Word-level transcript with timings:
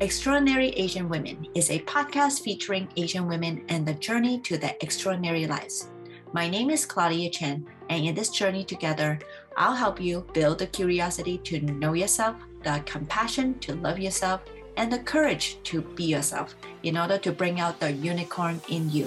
Extraordinary 0.00 0.70
Asian 0.70 1.08
Women 1.08 1.46
is 1.54 1.70
a 1.70 1.78
podcast 1.80 2.42
featuring 2.42 2.88
Asian 2.96 3.28
women 3.28 3.62
and 3.68 3.86
the 3.86 3.94
journey 3.94 4.40
to 4.40 4.58
their 4.58 4.74
extraordinary 4.80 5.46
lives. 5.46 5.90
My 6.32 6.48
name 6.48 6.70
is 6.70 6.84
Claudia 6.84 7.30
Chen, 7.30 7.64
and 7.88 8.04
in 8.04 8.14
this 8.14 8.30
journey 8.30 8.64
together, 8.64 9.20
I'll 9.56 9.76
help 9.76 10.00
you 10.00 10.26
build 10.32 10.58
the 10.58 10.66
curiosity 10.66 11.38
to 11.44 11.60
know 11.60 11.92
yourself, 11.92 12.34
the 12.64 12.82
compassion 12.84 13.60
to 13.60 13.76
love 13.76 14.00
yourself, 14.00 14.40
and 14.76 14.90
the 14.90 14.98
courage 14.98 15.58
to 15.64 15.82
be 15.82 16.04
yourself 16.04 16.56
in 16.82 16.98
order 16.98 17.18
to 17.18 17.30
bring 17.30 17.60
out 17.60 17.78
the 17.78 17.92
unicorn 17.92 18.60
in 18.68 18.90
you. 18.90 19.06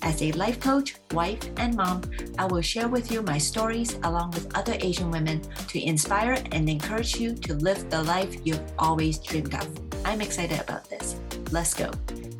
As 0.00 0.22
a 0.22 0.32
life 0.32 0.60
coach, 0.60 0.94
wife, 1.12 1.46
and 1.58 1.76
mom, 1.76 2.00
I 2.38 2.46
will 2.46 2.62
share 2.62 2.88
with 2.88 3.12
you 3.12 3.22
my 3.22 3.36
stories 3.36 3.98
along 4.04 4.30
with 4.30 4.56
other 4.56 4.76
Asian 4.80 5.10
women 5.10 5.42
to 5.68 5.84
inspire 5.84 6.42
and 6.52 6.70
encourage 6.70 7.16
you 7.16 7.34
to 7.34 7.54
live 7.54 7.90
the 7.90 8.02
life 8.02 8.34
you've 8.44 8.64
always 8.78 9.18
dreamed 9.18 9.54
of. 9.54 9.91
I'm 10.12 10.20
excited 10.20 10.60
about 10.60 10.90
this. 10.90 11.16
Let's 11.52 11.72
go. 11.72 11.90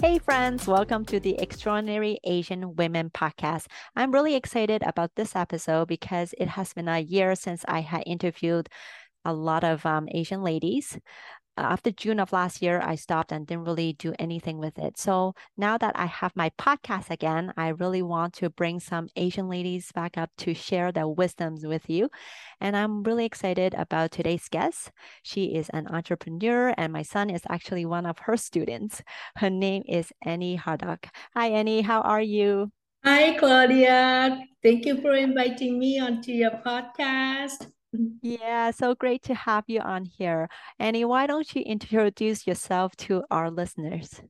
Hey, 0.02 0.18
friends, 0.18 0.66
welcome 0.66 1.06
to 1.06 1.18
the 1.18 1.38
Extraordinary 1.38 2.18
Asian 2.22 2.76
Women 2.76 3.08
podcast. 3.08 3.64
I'm 3.96 4.12
really 4.12 4.34
excited 4.34 4.82
about 4.82 5.14
this 5.16 5.34
episode 5.34 5.88
because 5.88 6.34
it 6.36 6.48
has 6.48 6.74
been 6.74 6.86
a 6.86 6.98
year 6.98 7.34
since 7.34 7.64
I 7.66 7.80
had 7.80 8.02
interviewed 8.04 8.68
a 9.24 9.32
lot 9.32 9.64
of 9.64 9.86
um, 9.86 10.06
Asian 10.12 10.42
ladies 10.42 10.98
Uh, 11.58 11.62
after 11.62 11.90
June 11.90 12.18
of 12.18 12.32
last 12.32 12.62
year, 12.62 12.80
I 12.82 12.94
stopped 12.94 13.30
and 13.30 13.46
didn't 13.46 13.64
really 13.64 13.92
do 13.92 14.14
anything 14.18 14.58
with 14.58 14.78
it. 14.78 14.98
So 14.98 15.34
now 15.56 15.76
that 15.76 15.92
I 15.96 16.06
have 16.06 16.34
my 16.34 16.50
podcast 16.58 17.10
again, 17.10 17.52
I 17.58 17.68
really 17.68 18.00
want 18.00 18.32
to 18.34 18.48
bring 18.48 18.80
some 18.80 19.08
Asian 19.16 19.48
ladies 19.50 19.92
back 19.92 20.16
up 20.16 20.30
to 20.38 20.54
share 20.54 20.92
their 20.92 21.08
wisdoms 21.08 21.66
with 21.66 21.90
you. 21.90 22.08
And 22.60 22.74
I'm 22.74 23.02
really 23.02 23.26
excited 23.26 23.74
about 23.74 24.12
today's 24.12 24.48
guest. 24.48 24.92
She 25.22 25.54
is 25.54 25.68
an 25.70 25.88
entrepreneur, 25.88 26.74
and 26.78 26.90
my 26.90 27.02
son 27.02 27.28
is 27.28 27.42
actually 27.50 27.84
one 27.84 28.06
of 28.06 28.18
her 28.20 28.38
students. 28.38 29.02
Her 29.36 29.50
name 29.50 29.82
is 29.86 30.10
Annie 30.22 30.56
Hardock. 30.56 31.06
Hi, 31.34 31.48
Annie. 31.48 31.82
How 31.82 32.00
are 32.00 32.22
you? 32.22 32.72
Hi, 33.04 33.36
Claudia. 33.36 34.40
Thank 34.62 34.86
you 34.86 35.02
for 35.02 35.12
inviting 35.12 35.78
me 35.78 35.98
onto 35.98 36.32
your 36.32 36.52
podcast. 36.64 37.66
Yeah, 38.22 38.70
so 38.70 38.94
great 38.94 39.22
to 39.24 39.34
have 39.34 39.64
you 39.66 39.80
on 39.80 40.04
here. 40.04 40.48
Annie, 40.78 41.04
why 41.04 41.26
don't 41.26 41.54
you 41.54 41.62
introduce 41.62 42.46
yourself 42.46 42.96
to 42.96 43.22
our 43.30 43.50
listeners? 43.50 44.22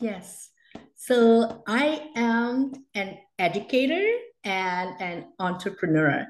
Yes. 0.00 0.50
So 0.94 1.62
I 1.66 2.10
am 2.14 2.72
an 2.94 3.18
educator 3.38 4.04
and 4.44 5.00
an 5.00 5.32
entrepreneur. 5.38 6.26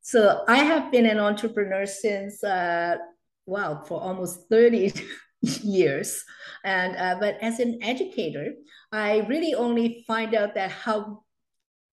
So 0.00 0.44
I 0.48 0.58
have 0.58 0.90
been 0.90 1.04
an 1.04 1.18
entrepreneur 1.18 1.84
since, 1.84 2.42
uh, 2.42 2.96
wow, 3.44 3.84
for 3.86 4.00
almost 4.00 4.48
30 4.50 4.92
years. 5.42 6.24
And, 6.64 6.96
uh, 6.96 7.16
but 7.20 7.36
as 7.42 7.58
an 7.58 7.78
educator, 7.82 8.54
I 8.90 9.18
really 9.28 9.54
only 9.54 10.04
find 10.06 10.34
out 10.34 10.54
that 10.54 10.70
how 10.70 11.24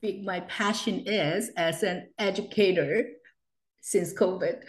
big 0.01 0.23
my 0.23 0.41
passion 0.41 1.03
is 1.07 1.51
as 1.57 1.83
an 1.83 2.07
educator 2.17 3.05
since 3.85 4.13
COVID. 4.13 4.57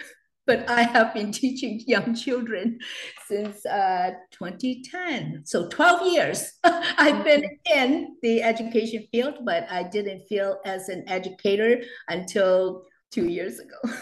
But 0.46 0.70
I 0.70 0.82
have 0.82 1.12
been 1.12 1.32
teaching 1.32 1.82
young 1.88 2.14
children 2.14 2.78
since 3.26 3.66
uh, 3.66 4.12
2010. 4.30 5.42
So 5.44 5.68
12 5.68 6.12
years 6.12 6.52
I've 6.62 7.24
been 7.24 7.42
in 7.74 8.16
the 8.22 8.44
education 8.44 9.08
field, 9.10 9.38
but 9.44 9.66
I 9.68 9.82
didn't 9.82 10.28
feel 10.28 10.60
as 10.64 10.88
an 10.88 11.02
educator 11.08 11.82
until 12.08 12.84
two 13.10 13.26
years 13.26 13.58
ago. 13.58 13.92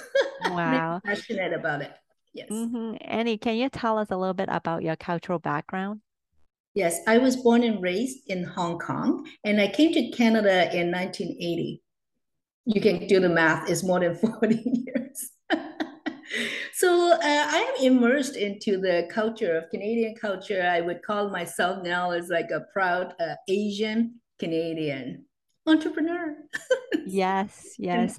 Wow. 0.50 1.00
passionate 1.02 1.54
about 1.54 1.80
it. 1.80 1.94
Yes. 2.34 2.50
Mm-hmm. 2.52 2.96
Annie, 3.00 3.38
can 3.38 3.56
you 3.56 3.70
tell 3.70 3.96
us 3.96 4.10
a 4.10 4.16
little 4.18 4.34
bit 4.34 4.50
about 4.52 4.82
your 4.82 4.96
cultural 4.96 5.38
background? 5.38 6.02
Yes, 6.74 7.00
I 7.06 7.16
was 7.16 7.36
born 7.36 7.62
and 7.62 7.80
raised 7.82 8.18
in 8.26 8.44
Hong 8.44 8.78
Kong, 8.78 9.26
and 9.44 9.58
I 9.62 9.68
came 9.68 9.94
to 9.94 10.10
Canada 10.10 10.64
in 10.78 10.92
1980 10.92 11.80
you 12.66 12.80
can 12.80 13.06
do 13.06 13.20
the 13.20 13.28
math, 13.28 13.68
it's 13.68 13.82
more 13.82 14.00
than 14.00 14.16
40 14.16 14.54
years. 14.54 15.03
So 16.74 17.12
uh, 17.12 17.18
I 17.22 17.72
am 17.76 17.92
immersed 17.92 18.36
into 18.36 18.80
the 18.80 19.08
culture 19.10 19.56
of 19.56 19.70
Canadian 19.70 20.14
culture. 20.16 20.62
I 20.62 20.80
would 20.80 21.02
call 21.02 21.30
myself 21.30 21.84
now 21.84 22.10
as 22.10 22.28
like 22.28 22.50
a 22.50 22.66
proud 22.72 23.14
uh, 23.20 23.34
Asian 23.48 24.20
Canadian 24.40 25.24
entrepreneur. 25.66 26.36
yes, 27.06 27.74
yes. 27.78 28.18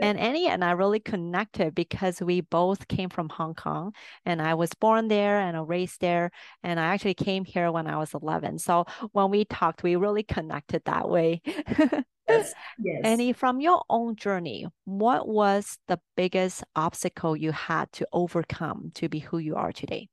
And 0.00 0.18
Annie 0.18 0.48
and 0.48 0.64
I 0.64 0.72
really 0.72 1.00
connected 1.00 1.74
because 1.74 2.20
we 2.20 2.40
both 2.40 2.86
came 2.88 3.08
from 3.08 3.28
Hong 3.30 3.54
Kong 3.54 3.94
and 4.24 4.40
I 4.40 4.54
was 4.54 4.70
born 4.74 5.08
there 5.08 5.40
and 5.40 5.68
raised 5.68 6.00
there. 6.00 6.30
And 6.62 6.78
I 6.78 6.94
actually 6.94 7.14
came 7.14 7.44
here 7.44 7.72
when 7.72 7.86
I 7.86 7.96
was 7.96 8.14
11. 8.14 8.58
So 8.58 8.84
when 9.12 9.30
we 9.30 9.44
talked, 9.44 9.82
we 9.82 9.96
really 9.96 10.22
connected 10.22 10.82
that 10.84 11.08
way. 11.08 11.42
Yes. 12.28 12.54
yes. 12.78 13.00
Annie, 13.04 13.32
from 13.32 13.60
your 13.60 13.82
own 13.88 14.16
journey, 14.16 14.66
what 14.84 15.28
was 15.28 15.78
the 15.88 16.00
biggest 16.16 16.64
obstacle 16.76 17.36
you 17.36 17.52
had 17.52 17.90
to 17.92 18.06
overcome 18.12 18.92
to 18.94 19.08
be 19.08 19.20
who 19.20 19.38
you 19.38 19.56
are 19.56 19.72
today? 19.72 20.08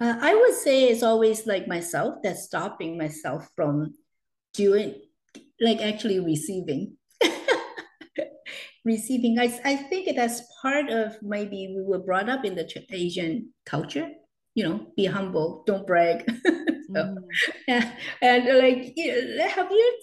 Uh, 0.00 0.16
I 0.20 0.34
would 0.34 0.54
say 0.54 0.84
it's 0.84 1.02
always 1.02 1.46
like 1.46 1.66
myself 1.66 2.16
that's 2.22 2.44
stopping 2.44 2.96
myself 2.96 3.48
from 3.56 3.94
doing, 4.54 4.94
like 5.60 5.80
actually 5.80 6.20
receiving. 6.20 6.96
receiving. 8.84 9.38
I, 9.38 9.60
I 9.64 9.76
think 9.76 10.14
that's 10.14 10.42
part 10.62 10.88
of 10.90 11.16
maybe 11.22 11.74
we 11.76 11.82
were 11.82 11.98
brought 11.98 12.28
up 12.28 12.44
in 12.44 12.54
the 12.54 12.66
Asian 12.90 13.52
culture, 13.66 14.08
you 14.54 14.64
know, 14.64 14.86
be 14.96 15.06
humble, 15.06 15.64
don't 15.66 15.86
brag. 15.86 16.24
so, 16.46 16.94
mm. 16.94 17.16
and, 17.66 17.92
and 18.22 18.58
like, 18.58 18.96
have 19.50 19.70
you 19.70 20.00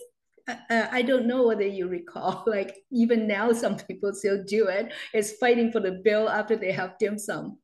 uh, 0.48 0.88
I 0.92 1.02
don't 1.02 1.28
know 1.28 1.46
whether 1.48 1.66
you 1.66 1.88
recall, 1.88 2.44
like 2.48 2.78
even 2.92 3.28
now, 3.28 3.52
some 3.52 3.78
people 3.78 4.14
still 4.14 4.44
do 4.44 4.68
it. 4.68 4.94
It's 5.14 5.34
fighting 5.34 5.72
for 5.72 5.80
the 5.80 6.00
bill 6.04 6.30
after 6.30 6.56
they 6.56 6.72
have 6.72 6.98
dim 7.00 7.18
sum. 7.18 7.58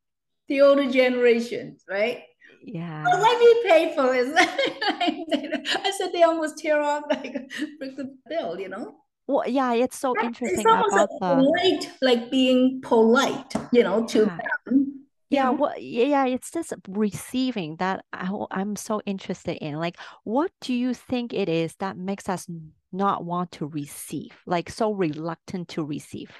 The 0.47 0.61
older 0.61 0.89
generations, 0.91 1.83
right? 1.89 2.23
Yeah. 2.63 3.03
Oh, 3.07 3.19
let 3.19 3.39
me 3.39 3.69
pay 3.69 3.95
for 3.95 4.11
this. 4.11 4.33
I 5.85 5.91
said 5.97 6.11
they 6.13 6.23
almost 6.23 6.57
tear 6.57 6.81
off 6.81 7.03
like 7.09 7.33
the 7.79 8.15
bill, 8.27 8.59
you 8.59 8.69
know. 8.69 8.95
Well, 9.27 9.47
yeah, 9.47 9.73
it's 9.73 9.97
so 9.97 10.13
interesting 10.21 10.59
it's 10.59 10.65
almost 10.65 10.93
about 10.93 11.09
like 11.09 11.19
the 11.19 11.35
polite, 11.35 11.91
like 12.01 12.31
being 12.31 12.81
polite, 12.81 13.53
you 13.71 13.83
know, 13.83 14.05
to 14.07 14.25
yeah. 14.25 14.37
them 14.65 14.90
yeah 15.31 15.49
well 15.49 15.73
yeah 15.79 16.25
it's 16.25 16.51
just 16.51 16.73
receiving 16.87 17.75
that 17.77 18.05
I, 18.13 18.29
i'm 18.51 18.75
so 18.75 19.01
interested 19.05 19.57
in 19.57 19.75
like 19.75 19.97
what 20.23 20.51
do 20.61 20.73
you 20.73 20.93
think 20.93 21.33
it 21.33 21.49
is 21.49 21.73
that 21.79 21.97
makes 21.97 22.29
us 22.29 22.47
not 22.91 23.23
want 23.23 23.51
to 23.53 23.67
receive 23.67 24.31
like 24.45 24.69
so 24.69 24.91
reluctant 24.91 25.69
to 25.69 25.83
receive? 25.83 26.31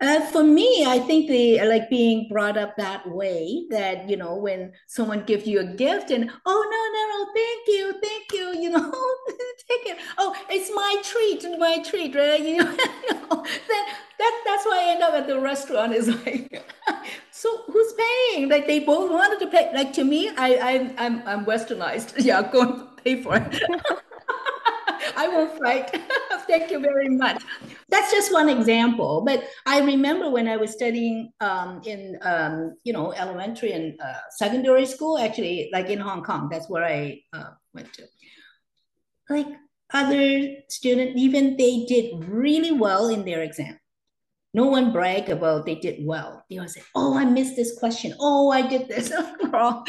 Uh, 0.00 0.20
for 0.32 0.42
me, 0.42 0.84
I 0.86 0.98
think 0.98 1.30
the 1.30 1.64
like 1.64 1.88
being 1.88 2.28
brought 2.28 2.58
up 2.58 2.76
that 2.76 3.08
way 3.08 3.64
that 3.70 4.08
you 4.10 4.16
know 4.16 4.34
when 4.34 4.72
someone 4.88 5.24
gives 5.24 5.46
you 5.46 5.60
a 5.60 5.64
gift 5.64 6.10
and 6.10 6.30
oh 6.44 6.64
no 6.74 6.82
no 6.94 7.02
no 7.14 7.32
thank 7.32 7.68
you 7.68 7.92
thank 8.02 8.32
you 8.32 8.60
you 8.60 8.70
know 8.70 8.90
take 9.70 9.94
it 9.94 9.98
oh 10.18 10.34
it's 10.50 10.70
my 10.74 10.96
treat 11.04 11.58
my 11.58 11.82
treat 11.82 12.14
right? 12.14 12.40
You 12.44 12.64
know, 12.64 13.28
then 13.68 13.84
that 14.18 14.42
that's 14.44 14.66
why 14.66 14.84
I 14.84 14.92
end 14.92 15.02
up 15.02 15.14
at 15.14 15.26
the 15.26 15.38
restaurant 15.38 15.94
is 15.94 16.08
like 16.08 16.64
so 17.44 17.62
who's 17.70 17.92
paying 17.92 18.48
like 18.48 18.66
they 18.66 18.80
both 18.80 19.10
wanted 19.10 19.38
to 19.38 19.48
pay 19.54 19.70
like 19.74 19.92
to 19.92 20.02
me 20.02 20.20
I 20.46 20.48
I 20.70 20.72
I'm 21.04 21.16
I'm 21.30 21.44
westernized 21.44 22.14
yeah 22.28 22.40
go 22.56 22.60
and 22.62 22.96
pay 23.04 23.22
for 23.22 23.36
it. 23.36 23.62
I 25.16 25.28
won't 25.28 25.58
fight. 25.58 25.90
Thank 26.48 26.70
you 26.70 26.80
very 26.80 27.10
much. 27.10 27.42
That's 27.90 28.10
just 28.10 28.32
one 28.32 28.48
example. 28.48 29.22
But 29.24 29.44
I 29.66 29.80
remember 29.80 30.30
when 30.30 30.48
I 30.48 30.56
was 30.56 30.72
studying 30.72 31.30
um, 31.40 31.82
in, 31.84 32.18
um, 32.22 32.74
you 32.84 32.92
know, 32.94 33.12
elementary 33.12 33.72
and 33.72 34.00
uh, 34.00 34.24
secondary 34.30 34.86
school, 34.86 35.18
actually, 35.18 35.68
like 35.72 35.88
in 35.90 36.00
Hong 36.00 36.24
Kong, 36.24 36.48
that's 36.50 36.68
where 36.70 36.84
I 36.84 37.20
uh, 37.34 37.50
went 37.74 37.92
to. 37.94 38.04
Like 39.28 39.46
other 39.92 40.56
students, 40.68 41.12
even 41.16 41.56
they 41.58 41.84
did 41.84 42.24
really 42.24 42.72
well 42.72 43.08
in 43.08 43.24
their 43.24 43.42
exam 43.42 43.78
no 44.54 44.66
one 44.66 44.92
brag 44.92 45.28
about 45.30 45.66
they 45.66 45.74
did 45.74 46.06
well. 46.06 46.44
They 46.48 46.58
all 46.58 46.68
say, 46.68 46.82
"Oh, 46.94 47.18
I 47.18 47.24
missed 47.24 47.56
this 47.56 47.76
question. 47.76 48.14
Oh, 48.20 48.50
I 48.50 48.62
did 48.62 48.88
this 48.88 49.12
wrong." 49.50 49.84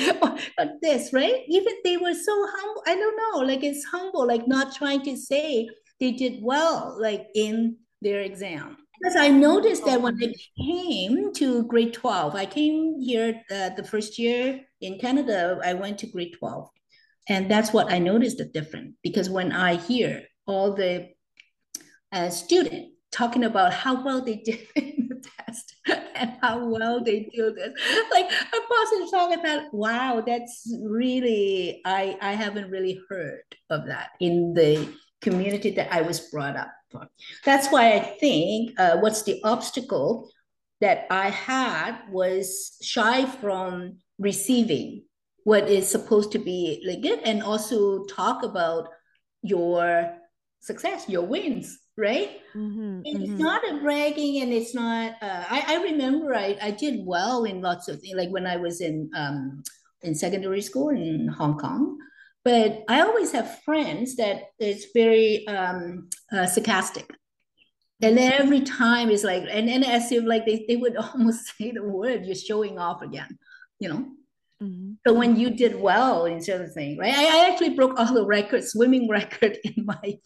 but 0.58 0.72
this, 0.82 1.14
right? 1.14 1.44
Even 1.48 1.74
they 1.84 1.98
were 1.98 2.16
so 2.16 2.48
humble. 2.52 2.84
I 2.88 2.96
don't 2.96 3.16
know. 3.16 3.46
Like 3.46 3.64
it's 3.64 3.86
humble, 3.86 4.28
like 4.28 4.48
not 4.48 4.76
trying 4.76 5.04
to 5.04 5.16
say 5.16 5.70
they 6.00 6.12
did 6.12 6.40
well, 6.42 6.98
like 7.00 7.28
in 7.36 7.78
their 8.02 8.22
exam. 8.22 8.78
Because 9.00 9.16
I 9.16 9.30
noticed 9.30 9.86
that 9.86 10.02
when 10.02 10.18
I 10.24 10.34
came 10.58 11.32
to 11.34 11.64
grade 11.66 11.94
twelve, 11.94 12.34
I 12.34 12.48
came 12.48 13.00
here 13.00 13.40
uh, 13.52 13.70
the 13.70 13.84
first 13.84 14.18
year 14.18 14.62
in 14.82 14.98
Canada. 14.98 15.60
I 15.64 15.76
went 15.76 16.00
to 16.00 16.08
grade 16.08 16.34
twelve, 16.40 16.70
and 17.30 17.52
that's 17.52 17.72
what 17.72 17.94
I 17.94 18.00
noticed 18.00 18.40
the 18.40 18.46
difference. 18.46 18.96
Because 19.04 19.30
when 19.30 19.52
I 19.52 19.76
hear 19.76 20.24
all 20.48 20.74
the 20.74 21.10
uh, 22.12 22.30
student 22.30 22.95
talking 23.16 23.46
about 23.46 23.74
how 23.74 24.04
well 24.04 24.24
they 24.24 24.36
did 24.36 24.68
in 24.76 25.08
the 25.10 25.24
test. 25.48 25.76
and 26.16 26.34
how 26.42 26.66
well 26.66 27.04
they 27.04 27.30
do 27.34 27.54
this. 27.54 27.72
Like 28.12 28.26
a 28.26 28.58
positive 28.74 29.12
talk, 29.12 29.32
I 29.32 29.42
thought, 29.42 29.74
wow, 29.74 30.24
that's 30.26 30.68
really 30.84 31.82
I 31.86 32.18
I 32.22 32.34
haven't 32.34 32.70
really 32.70 33.00
heard 33.10 33.44
of 33.70 33.88
that 33.88 34.10
in 34.20 34.54
the 34.54 34.90
community 35.22 35.72
that 35.72 35.94
I 35.94 36.02
was 36.02 36.20
brought 36.32 36.56
up 36.56 36.72
for. 36.92 37.08
That's 37.44 37.70
why 37.70 37.94
I 37.94 38.00
think 38.00 38.80
uh, 38.80 38.98
what's 38.98 39.24
the 39.24 39.42
obstacle 39.44 40.30
that 40.82 41.08
I 41.10 41.30
had 41.30 41.98
was 42.12 42.78
shy 42.82 43.26
from 43.26 43.98
receiving 44.20 45.04
what 45.44 45.70
is 45.70 45.88
supposed 45.88 46.32
to 46.34 46.40
be 46.40 46.84
like 46.88 47.02
good 47.02 47.20
and 47.24 47.44
also 47.44 48.04
talk 48.06 48.44
about 48.44 48.90
your 49.42 50.18
success, 50.66 51.08
your 51.08 51.22
wins, 51.22 51.78
right? 51.96 52.40
Mm-hmm, 52.56 53.02
it's 53.06 53.20
mm-hmm. 53.20 53.38
not 53.38 53.62
a 53.70 53.78
bragging 53.82 54.42
and 54.42 54.52
it's 54.52 54.74
not, 54.74 55.14
uh, 55.22 55.44
I, 55.48 55.76
I 55.76 55.84
remember 55.84 56.34
I, 56.34 56.58
I 56.60 56.72
did 56.72 57.06
well 57.06 57.44
in 57.44 57.62
lots 57.62 57.88
of 57.88 58.02
things, 58.02 58.16
like 58.16 58.30
when 58.30 58.48
I 58.48 58.58
was 58.58 58.82
in, 58.82 59.12
um, 59.16 59.64
in 60.02 60.16
secondary 60.16 60.62
school 60.62 60.90
in 60.90 61.28
Hong 61.28 61.58
Kong. 61.60 62.00
But 62.44 62.84
I 62.90 63.02
always 63.02 63.32
have 63.32 63.62
friends 63.64 64.16
that 64.16 64.42
is 64.60 64.88
very 64.94 65.48
um, 65.48 66.10
uh, 66.32 66.48
sarcastic. 66.48 67.12
And 68.02 68.18
then 68.18 68.34
every 68.34 68.62
time 68.62 69.10
it's 69.10 69.24
like, 69.24 69.44
and 69.50 69.68
then 69.68 69.84
as 69.84 70.12
if 70.12 70.24
like 70.26 70.48
they, 70.48 70.66
they 70.68 70.78
would 70.78 70.98
almost 71.14 71.46
say 71.58 71.72
the 71.72 71.84
word, 71.84 72.26
you're 72.26 72.36
showing 72.36 72.80
off 72.80 73.04
again, 73.04 73.38
you 73.80 73.90
know? 73.90 74.08
Mm-hmm. 74.64 74.94
So 75.06 75.14
when 75.14 75.36
you 75.36 75.50
did 75.50 75.76
well 75.76 76.26
in 76.26 76.42
certain 76.42 76.72
things, 76.72 76.98
right? 76.98 77.14
I, 77.14 77.26
I, 77.26 77.50
actually 77.50 77.72
broke 77.72 78.00
all 78.00 78.14
the 78.14 78.26
records, 78.26 78.72
swimming 78.72 79.10
record 79.20 79.58
in 79.66 79.86
my 79.86 80.18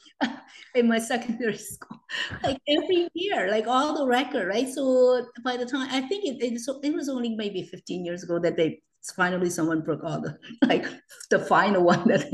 in 0.76 0.88
my 0.88 1.00
secondary 1.00 1.58
school, 1.58 2.00
like 2.44 2.60
every 2.68 3.10
year, 3.16 3.50
like 3.50 3.66
all 3.66 3.98
the 3.98 4.06
record, 4.06 4.48
right? 4.48 4.70
So 4.70 5.26
by 5.44 5.58
the 5.58 5.66
time 5.66 5.88
I 5.90 6.02
think 6.02 6.26
it, 6.26 6.44
it, 6.44 6.62
it 6.84 6.94
was 6.94 7.10
only 7.10 7.36
maybe 7.36 7.64
15 7.64 8.06
years 8.06 8.24
ago 8.24 8.38
that 8.38 8.56
they 8.56 8.82
finally 9.16 9.50
someone 9.50 9.82
broke 9.82 10.04
all 10.04 10.22
the 10.22 10.38
like 10.68 10.86
the 11.30 11.40
final 11.40 11.84
one 11.84 12.08
that 12.08 12.30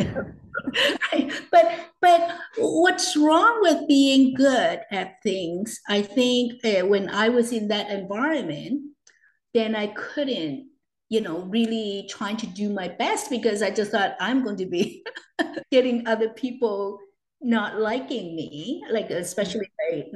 right? 1.13 1.31
but 1.51 1.71
but 2.01 2.37
what's 2.57 3.15
wrong 3.15 3.59
with 3.61 3.87
being 3.87 4.33
good 4.33 4.81
at 4.91 5.21
things 5.21 5.79
i 5.87 6.01
think 6.01 6.53
uh, 6.65 6.85
when 6.85 7.07
i 7.09 7.29
was 7.29 7.51
in 7.51 7.67
that 7.67 7.89
environment 7.91 8.81
then 9.53 9.75
i 9.75 9.87
couldn't 9.87 10.67
you 11.09 11.21
know, 11.21 11.41
really 11.41 12.07
trying 12.09 12.37
to 12.37 12.47
do 12.47 12.69
my 12.69 12.87
best 12.87 13.29
because 13.29 13.61
I 13.61 13.69
just 13.69 13.91
thought 13.91 14.15
I'm 14.19 14.43
going 14.43 14.57
to 14.57 14.65
be 14.65 15.03
getting 15.71 16.07
other 16.07 16.29
people 16.29 16.99
not 17.41 17.79
liking 17.79 18.35
me, 18.35 18.83
like 18.89 19.11
especially 19.11 19.69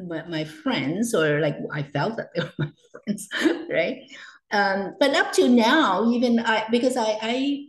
my, 0.07 0.23
my, 0.27 0.43
friends, 0.43 1.13
or 1.13 1.39
like 1.39 1.57
I 1.71 1.83
felt 1.83 2.17
that 2.17 2.29
they 2.33 2.41
were 2.41 2.53
my 2.59 2.71
friends, 3.05 3.29
right? 3.69 4.01
Um, 4.51 4.95
but 4.99 5.15
up 5.15 5.31
to 5.33 5.47
now, 5.47 6.09
even 6.09 6.39
I 6.39 6.65
because 6.71 6.97
I 6.97 7.17
I 7.21 7.67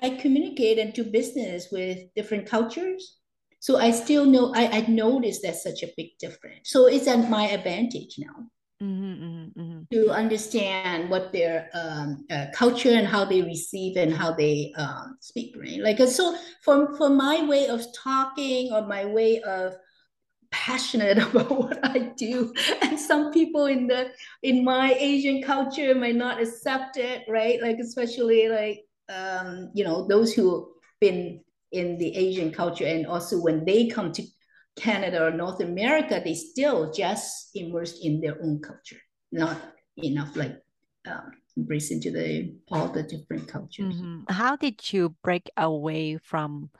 I 0.00 0.10
communicate 0.10 0.78
and 0.78 0.92
do 0.92 1.04
business 1.04 1.68
with 1.72 1.98
different 2.14 2.46
cultures. 2.46 3.18
So 3.58 3.78
I 3.78 3.90
still 3.90 4.26
know 4.26 4.52
I, 4.54 4.78
I 4.78 4.80
noticed 4.88 5.42
there's 5.42 5.62
such 5.62 5.82
a 5.82 5.92
big 5.96 6.18
difference. 6.18 6.70
So 6.70 6.86
it's 6.86 7.06
at 7.06 7.28
my 7.28 7.48
advantage 7.48 8.16
now. 8.18 8.46
Mm-hmm, 8.82 9.24
mm-hmm, 9.24 9.60
mm-hmm. 9.60 9.80
To 9.92 10.10
understand 10.10 11.08
what 11.08 11.32
their 11.32 11.70
um, 11.72 12.24
uh, 12.30 12.46
culture 12.52 12.90
and 12.90 13.06
how 13.06 13.24
they 13.24 13.40
receive 13.40 13.96
and 13.96 14.12
how 14.12 14.32
they 14.32 14.72
um, 14.76 15.16
speak, 15.20 15.54
right? 15.56 15.78
Like 15.78 15.98
so, 16.08 16.36
for 16.64 16.96
for 16.96 17.08
my 17.08 17.46
way 17.46 17.68
of 17.68 17.84
talking 17.94 18.72
or 18.72 18.84
my 18.84 19.04
way 19.04 19.40
of 19.42 19.74
passionate 20.50 21.18
about 21.28 21.50
what 21.50 21.78
I 21.84 22.12
do, 22.16 22.52
and 22.80 22.98
some 22.98 23.32
people 23.32 23.66
in 23.66 23.86
the 23.86 24.10
in 24.42 24.64
my 24.64 24.96
Asian 24.98 25.44
culture 25.44 25.94
might 25.94 26.16
not 26.16 26.42
accept 26.42 26.96
it, 26.96 27.22
right? 27.28 27.62
Like 27.62 27.78
especially 27.78 28.48
like 28.48 28.80
um, 29.08 29.70
you 29.74 29.84
know 29.84 30.08
those 30.08 30.32
who 30.32 30.72
been 31.00 31.40
in 31.70 31.98
the 31.98 32.16
Asian 32.16 32.50
culture, 32.50 32.86
and 32.86 33.06
also 33.06 33.40
when 33.40 33.64
they 33.64 33.86
come 33.86 34.10
to 34.12 34.24
Canada 34.76 35.24
or 35.24 35.30
North 35.30 35.60
America, 35.60 36.20
they 36.24 36.34
still 36.34 36.92
just 36.92 37.50
immersed 37.54 38.04
in 38.04 38.20
their 38.20 38.36
own 38.42 38.60
culture, 38.60 39.00
not 39.30 39.56
enough 39.96 40.34
like 40.36 40.56
um, 41.06 41.32
embrace 41.56 41.90
into 41.90 42.10
the 42.10 42.54
all 42.70 42.88
the 42.88 43.02
different 43.02 43.48
cultures. 43.48 43.94
Mm-hmm. 43.94 44.32
How 44.32 44.56
did 44.56 44.92
you 44.92 45.14
break 45.22 45.50
away 45.56 46.18
from 46.18 46.70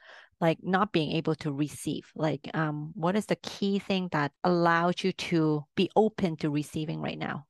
like 0.41 0.59
not 0.62 0.93
being 0.93 1.12
able 1.12 1.35
to 1.37 1.53
receive? 1.53 2.11
Like, 2.17 2.50
um, 2.55 2.93
what 2.94 3.17
is 3.17 3.27
the 3.27 3.37
key 3.37 3.79
thing 3.79 4.09
that 4.12 4.33
allowed 4.43 5.03
you 5.03 5.12
to 5.12 5.65
be 5.77 5.91
open 5.94 6.37
to 6.39 6.50
receiving 6.50 7.00
right 7.00 7.19
now? 7.19 7.47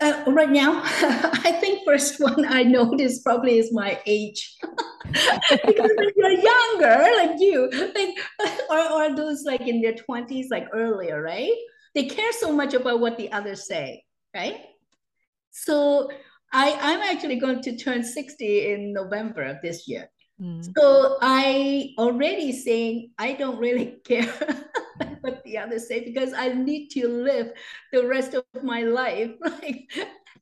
Uh, 0.00 0.22
right 0.28 0.50
now, 0.50 0.80
I 0.84 1.58
think 1.60 1.84
first 1.84 2.16
one 2.20 2.46
I 2.46 2.62
noticed 2.62 3.24
probably 3.24 3.58
is 3.58 3.72
my 3.72 4.00
age. 4.06 4.56
because 5.08 5.90
when 5.96 6.10
you're 6.16 6.30
younger, 6.30 7.08
like 7.16 7.40
you, 7.40 7.70
like 7.94 8.18
or, 8.70 8.92
or 8.92 9.16
those 9.16 9.44
like 9.44 9.62
in 9.62 9.80
their 9.80 9.94
20s, 9.94 10.46
like 10.50 10.68
earlier, 10.72 11.22
right? 11.22 11.54
They 11.94 12.04
care 12.06 12.32
so 12.32 12.52
much 12.52 12.74
about 12.74 13.00
what 13.00 13.16
the 13.16 13.32
others 13.32 13.66
say, 13.66 14.04
right? 14.34 14.60
So 15.50 16.10
I, 16.52 16.78
I'm 16.80 17.00
actually 17.00 17.36
going 17.36 17.62
to 17.62 17.76
turn 17.76 18.04
60 18.04 18.72
in 18.72 18.92
November 18.92 19.42
of 19.42 19.60
this 19.62 19.88
year. 19.88 20.10
Mm. 20.40 20.64
So 20.76 21.18
I 21.20 21.94
already 21.98 22.52
saying 22.52 23.10
I 23.18 23.32
don't 23.32 23.58
really 23.58 23.96
care 24.04 24.32
what 25.20 25.42
the 25.44 25.58
others 25.58 25.88
say 25.88 26.04
because 26.04 26.32
I 26.32 26.52
need 26.52 26.88
to 26.90 27.08
live 27.08 27.52
the 27.92 28.06
rest 28.06 28.34
of 28.34 28.44
my 28.62 28.82
life 28.82 29.32
like 29.40 29.90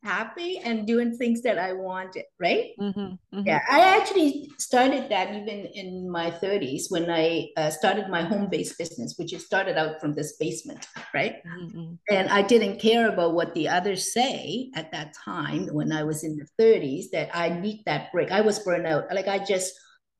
happy 0.06 0.58
and 0.58 0.86
doing 0.86 1.16
things 1.16 1.42
that 1.42 1.58
I 1.58 1.72
wanted, 1.72 2.24
right? 2.38 2.70
Mm-hmm, 2.80 3.00
mm-hmm. 3.00 3.42
Yeah, 3.44 3.60
I 3.68 3.80
actually 3.98 4.50
started 4.58 5.08
that 5.10 5.34
even 5.34 5.66
in 5.74 6.08
my 6.08 6.30
30s 6.30 6.84
when 6.88 7.10
I 7.10 7.48
uh, 7.56 7.70
started 7.70 8.08
my 8.08 8.22
home 8.22 8.48
based 8.48 8.78
business, 8.78 9.14
which 9.18 9.36
started 9.38 9.76
out 9.76 10.00
from 10.00 10.14
this 10.14 10.36
basement, 10.38 10.86
right? 11.12 11.42
Mm-hmm. 11.44 11.94
And 12.08 12.28
I 12.30 12.42
didn't 12.42 12.78
care 12.78 13.08
about 13.08 13.34
what 13.34 13.52
the 13.54 13.68
others 13.68 14.12
say 14.12 14.70
at 14.76 14.92
that 14.92 15.14
time 15.24 15.66
when 15.72 15.90
I 15.90 16.04
was 16.04 16.22
in 16.22 16.38
the 16.38 16.48
30s 16.62 17.10
that 17.10 17.28
I 17.34 17.48
need 17.48 17.82
that 17.86 18.12
break. 18.12 18.30
I 18.30 18.42
was 18.42 18.60
burned 18.60 18.86
out. 18.86 19.04
Like 19.12 19.28
I 19.28 19.44
just 19.44 19.72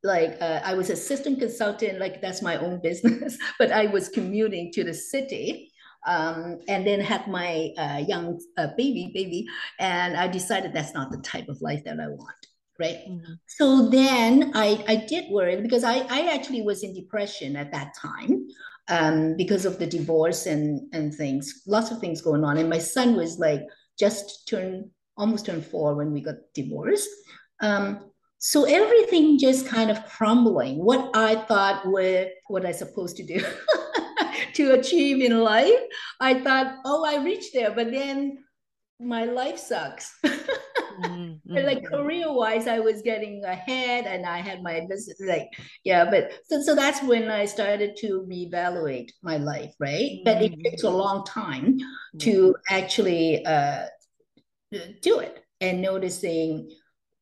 like 0.03 0.37
uh, 0.41 0.61
I 0.65 0.75
was 0.75 0.91
a 0.91 0.97
systems 0.97 1.39
consultant, 1.39 1.99
like 1.99 2.21
that's 2.21 2.43
my 2.43 2.57
own 2.57 2.81
business, 2.83 3.39
but 3.59 3.71
I 3.73 3.87
was 3.87 4.09
commuting 4.09 4.73
to 4.73 4.85
the 4.85 4.95
city. 4.95 5.71
Um, 6.07 6.61
and 6.69 6.87
then 6.87 7.01
had 7.01 7.27
my 7.27 7.73
uh, 7.77 8.05
young 8.07 8.41
uh, 8.57 8.69
baby, 8.77 9.11
baby, 9.15 9.47
and 9.79 10.17
I 10.17 10.29
decided 10.29 10.73
that's 10.73 10.95
not 10.95 11.11
the 11.11 11.19
type 11.19 11.49
of 11.49 11.61
life 11.61 11.85
that 11.85 12.01
I 12.01 12.09
want, 12.09 12.47
right? 12.79 12.99
Mm-hmm. 13.09 13.33
So 13.47 13.89
then 13.89 14.53
I, 14.55 14.85
I 14.87 14.97
did 14.97 15.31
worry 15.31 15.61
because 15.61 15.85
I, 15.85 15.99
I 16.09 16.33
actually 16.35 16.63
was 16.63 16.83
in 16.83 16.95
depression 16.95 17.57
at 17.57 17.73
that 17.73 17.95
time 18.01 18.47
um, 18.89 19.37
because 19.37 19.65
of 19.65 19.79
the 19.79 19.87
divorce 19.87 20.47
and 20.47 20.81
and 20.93 21.15
things, 21.15 21.63
lots 21.67 21.91
of 21.91 21.99
things 21.99 22.23
going 22.23 22.45
on, 22.45 22.59
and 22.59 22.71
my 22.71 22.79
son 22.79 23.17
was 23.17 23.39
like 23.39 23.63
just 23.99 24.47
turned 24.49 24.91
almost 25.17 25.47
turned 25.47 25.65
four 25.65 25.95
when 25.95 26.13
we 26.13 26.21
got 26.21 26.37
divorced. 26.55 27.09
Um, 27.61 28.11
so 28.39 28.65
everything 28.65 29.39
just 29.39 29.67
kind 29.67 29.91
of 29.91 30.05
crumbling 30.07 30.77
what 30.85 31.11
i 31.15 31.35
thought 31.35 31.87
were 31.87 32.29
what 32.49 32.67
i 32.67 32.73
supposed 32.73 33.17
to 33.17 33.23
do 33.23 33.43
to 34.57 34.73
achieve 34.73 35.23
in 35.23 35.41
life 35.41 35.81
i 36.21 36.33
thought 36.41 36.77
oh 36.85 37.05
i 37.05 37.23
reached 37.23 37.53
there 37.53 37.73
but 37.73 37.91
then 37.91 38.39
my 38.99 39.25
life 39.25 39.59
sucks 39.59 40.19
mm-hmm. 40.25 41.55
like 41.55 41.85
career 41.85 42.33
wise 42.33 42.67
i 42.67 42.79
was 42.79 43.03
getting 43.03 43.45
ahead 43.45 44.07
and 44.07 44.25
i 44.25 44.39
had 44.39 44.63
my 44.63 44.81
business 44.89 45.21
like 45.27 45.49
yeah 45.85 46.09
but 46.09 46.33
so, 46.45 46.63
so 46.63 46.75
that's 46.75 47.03
when 47.03 47.31
i 47.31 47.45
started 47.45 47.95
to 47.97 48.27
reevaluate 48.31 49.11
my 49.23 49.37
life 49.37 49.75
right 49.79 50.13
mm-hmm. 50.13 50.25
but 50.25 50.43
it 50.43 50.53
mm-hmm. 50.53 50.63
takes 50.63 50.85
a 50.85 50.91
long 50.91 51.25
time 51.25 51.79
mm-hmm. 51.79 52.19
to 52.19 52.57
actually 52.71 53.45
uh, 53.45 53.85
do 55.03 55.19
it 55.19 55.45
and 55.61 55.83
noticing 55.83 56.71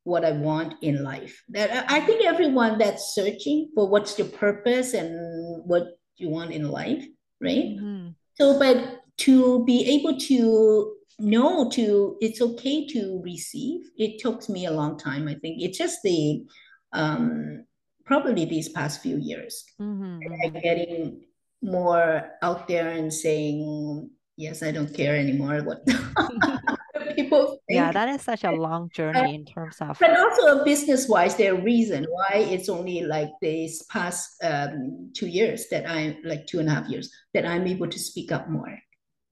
what 0.04 0.24
I 0.24 0.32
want 0.32 0.74
in 0.82 1.02
life. 1.02 1.42
That 1.48 1.90
I 1.90 2.00
think 2.00 2.24
everyone 2.24 2.78
that's 2.78 3.14
searching 3.14 3.70
for 3.74 3.88
what's 3.88 4.18
your 4.18 4.28
purpose 4.28 4.94
and 4.94 5.64
what 5.64 5.86
you 6.16 6.28
want 6.28 6.52
in 6.52 6.70
life, 6.70 7.04
right? 7.40 7.76
Mm-hmm. 7.76 8.08
So, 8.34 8.58
but 8.58 9.02
to 9.18 9.64
be 9.64 9.84
able 9.94 10.18
to 10.18 10.96
know 11.18 11.70
to 11.70 12.16
it's 12.20 12.40
okay 12.40 12.86
to 12.88 13.20
receive, 13.22 13.82
it 13.96 14.20
took 14.20 14.48
me 14.48 14.66
a 14.66 14.72
long 14.72 14.98
time. 14.98 15.28
I 15.28 15.34
think 15.34 15.62
it's 15.62 15.78
just 15.78 16.02
the 16.02 16.44
um, 16.92 17.64
probably 18.04 18.44
these 18.44 18.68
past 18.68 19.02
few 19.02 19.16
years, 19.18 19.64
mm-hmm. 19.80 20.58
getting 20.58 21.22
more 21.62 22.30
out 22.42 22.68
there 22.68 22.90
and 22.90 23.12
saying 23.12 24.10
yes, 24.36 24.62
I 24.62 24.70
don't 24.70 24.92
care 24.92 25.16
anymore 25.16 25.62
what 25.62 25.86
people 27.14 27.58
think. 27.66 27.76
Yeah, 27.78 27.92
that 27.92 28.08
is 28.08 28.22
such 28.22 28.44
a 28.44 28.50
long 28.50 28.90
journey 28.94 29.34
in 29.34 29.44
terms 29.44 29.76
of. 29.80 29.98
But 29.98 30.16
also 30.16 30.64
business 30.64 31.08
wise, 31.08 31.36
there 31.36 31.54
are 31.54 31.60
reason 31.60 32.06
why 32.10 32.46
it's 32.50 32.68
only 32.68 33.02
like 33.02 33.30
this 33.40 33.82
past 33.90 34.36
um, 34.42 35.10
two 35.14 35.26
years 35.26 35.68
that 35.70 35.88
I'm 35.88 36.16
like 36.24 36.46
two 36.46 36.60
and 36.60 36.68
a 36.68 36.72
half 36.72 36.88
years 36.88 37.10
that 37.32 37.46
I'm 37.46 37.66
able 37.66 37.88
to 37.88 37.98
speak 37.98 38.32
up 38.32 38.48
more. 38.48 38.78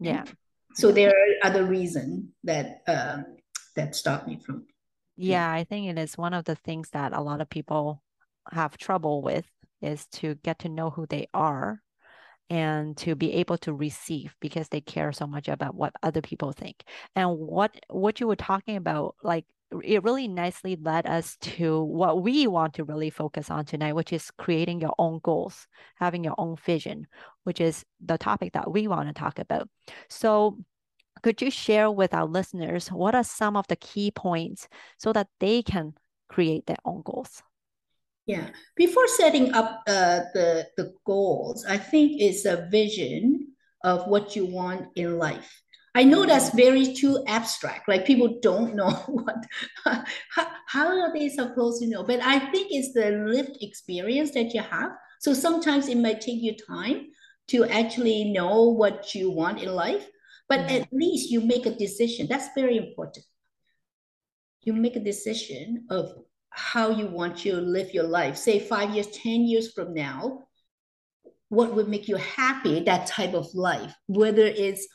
Yeah. 0.00 0.24
So 0.74 0.90
there 0.90 1.10
are 1.10 1.46
other 1.48 1.64
reasons 1.64 2.30
that 2.44 2.82
um, 2.86 3.26
that 3.76 3.94
stop 3.94 4.26
me 4.26 4.40
from. 4.44 4.66
Yeah, 5.16 5.50
I 5.50 5.64
think 5.64 5.88
it 5.88 5.98
is 5.98 6.16
one 6.16 6.32
of 6.32 6.44
the 6.44 6.54
things 6.54 6.90
that 6.90 7.12
a 7.12 7.20
lot 7.20 7.40
of 7.40 7.50
people 7.50 8.02
have 8.50 8.78
trouble 8.78 9.22
with 9.22 9.46
is 9.82 10.06
to 10.06 10.36
get 10.36 10.60
to 10.60 10.68
know 10.68 10.90
who 10.90 11.06
they 11.06 11.26
are 11.34 11.81
and 12.52 12.98
to 12.98 13.14
be 13.14 13.32
able 13.32 13.56
to 13.56 13.72
receive 13.72 14.36
because 14.38 14.68
they 14.68 14.82
care 14.82 15.10
so 15.10 15.26
much 15.26 15.48
about 15.48 15.74
what 15.74 15.94
other 16.02 16.20
people 16.20 16.52
think. 16.52 16.84
And 17.16 17.38
what 17.38 17.74
what 17.88 18.20
you 18.20 18.26
were 18.28 18.36
talking 18.36 18.76
about 18.76 19.16
like 19.22 19.46
it 19.82 20.04
really 20.04 20.28
nicely 20.28 20.76
led 20.76 21.06
us 21.06 21.38
to 21.40 21.82
what 21.82 22.22
we 22.22 22.46
want 22.46 22.74
to 22.74 22.84
really 22.84 23.08
focus 23.08 23.50
on 23.50 23.64
tonight, 23.64 23.94
which 23.94 24.12
is 24.12 24.30
creating 24.32 24.82
your 24.82 24.94
own 24.98 25.18
goals, 25.22 25.66
having 25.94 26.24
your 26.24 26.34
own 26.36 26.56
vision, 26.56 27.06
which 27.44 27.58
is 27.58 27.86
the 28.04 28.18
topic 28.18 28.52
that 28.52 28.70
we 28.70 28.86
want 28.86 29.08
to 29.08 29.14
talk 29.14 29.38
about. 29.38 29.66
So, 30.10 30.58
could 31.22 31.40
you 31.40 31.50
share 31.50 31.90
with 31.90 32.12
our 32.12 32.26
listeners 32.26 32.88
what 32.88 33.14
are 33.14 33.24
some 33.24 33.56
of 33.56 33.66
the 33.68 33.76
key 33.76 34.10
points 34.10 34.68
so 34.98 35.10
that 35.14 35.28
they 35.40 35.62
can 35.62 35.94
create 36.28 36.66
their 36.66 36.82
own 36.84 37.00
goals? 37.02 37.42
Yeah, 38.32 38.48
before 38.76 39.08
setting 39.08 39.52
up 39.52 39.82
uh, 39.86 40.20
the 40.34 40.68
the 40.76 40.94
goals, 41.04 41.64
I 41.66 41.76
think 41.76 42.20
it's 42.20 42.44
a 42.44 42.68
vision 42.70 43.48
of 43.84 44.06
what 44.06 44.36
you 44.36 44.46
want 44.46 44.88
in 44.94 45.18
life 45.18 45.62
I 45.94 46.04
know 46.04 46.24
that's 46.24 46.54
very 46.54 46.94
too 46.94 47.22
abstract. 47.26 47.88
Like 47.88 48.06
people 48.06 48.38
don't 48.40 48.74
know 48.80 48.90
what, 48.90 49.46
how, 49.84 50.46
how 50.66 50.86
are 50.86 51.12
they 51.12 51.28
supposed 51.28 51.82
to 51.82 51.88
know? 51.88 52.02
But 52.02 52.20
I 52.22 52.38
think 52.38 52.68
it's 52.70 52.92
the 52.92 53.10
lived 53.26 53.58
experience 53.60 54.30
that 54.32 54.54
you 54.54 54.62
have. 54.62 54.92
So 55.20 55.34
sometimes 55.34 55.88
it 55.88 55.98
might 55.98 56.20
take 56.20 56.40
you 56.40 56.56
time 56.56 57.08
to 57.48 57.64
actually 57.64 58.32
know 58.32 58.70
what 58.70 59.14
you 59.14 59.30
want 59.30 59.62
in 59.62 59.74
life, 59.74 60.06
but 60.48 60.60
mm-hmm. 60.60 60.82
at 60.82 60.88
least 60.92 61.30
you 61.30 61.40
make 61.40 61.66
a 61.66 61.74
decision. 61.74 62.26
That's 62.28 62.48
very 62.54 62.76
important. 62.76 63.26
You 64.62 64.72
make 64.72 64.96
a 64.96 65.00
decision 65.00 65.86
of 65.90 66.12
how 66.54 66.90
you 66.90 67.06
want 67.06 67.38
to 67.38 67.56
live 67.56 67.92
your 67.92 68.04
life. 68.04 68.36
Say 68.36 68.58
five 68.58 68.90
years, 68.94 69.08
10 69.08 69.42
years 69.42 69.72
from 69.72 69.94
now, 69.94 70.44
what 71.48 71.74
would 71.74 71.88
make 71.88 72.08
you 72.08 72.16
happy, 72.16 72.80
that 72.80 73.06
type 73.06 73.34
of 73.34 73.46
life, 73.54 73.94
whether 74.06 74.44
it's 74.44 74.86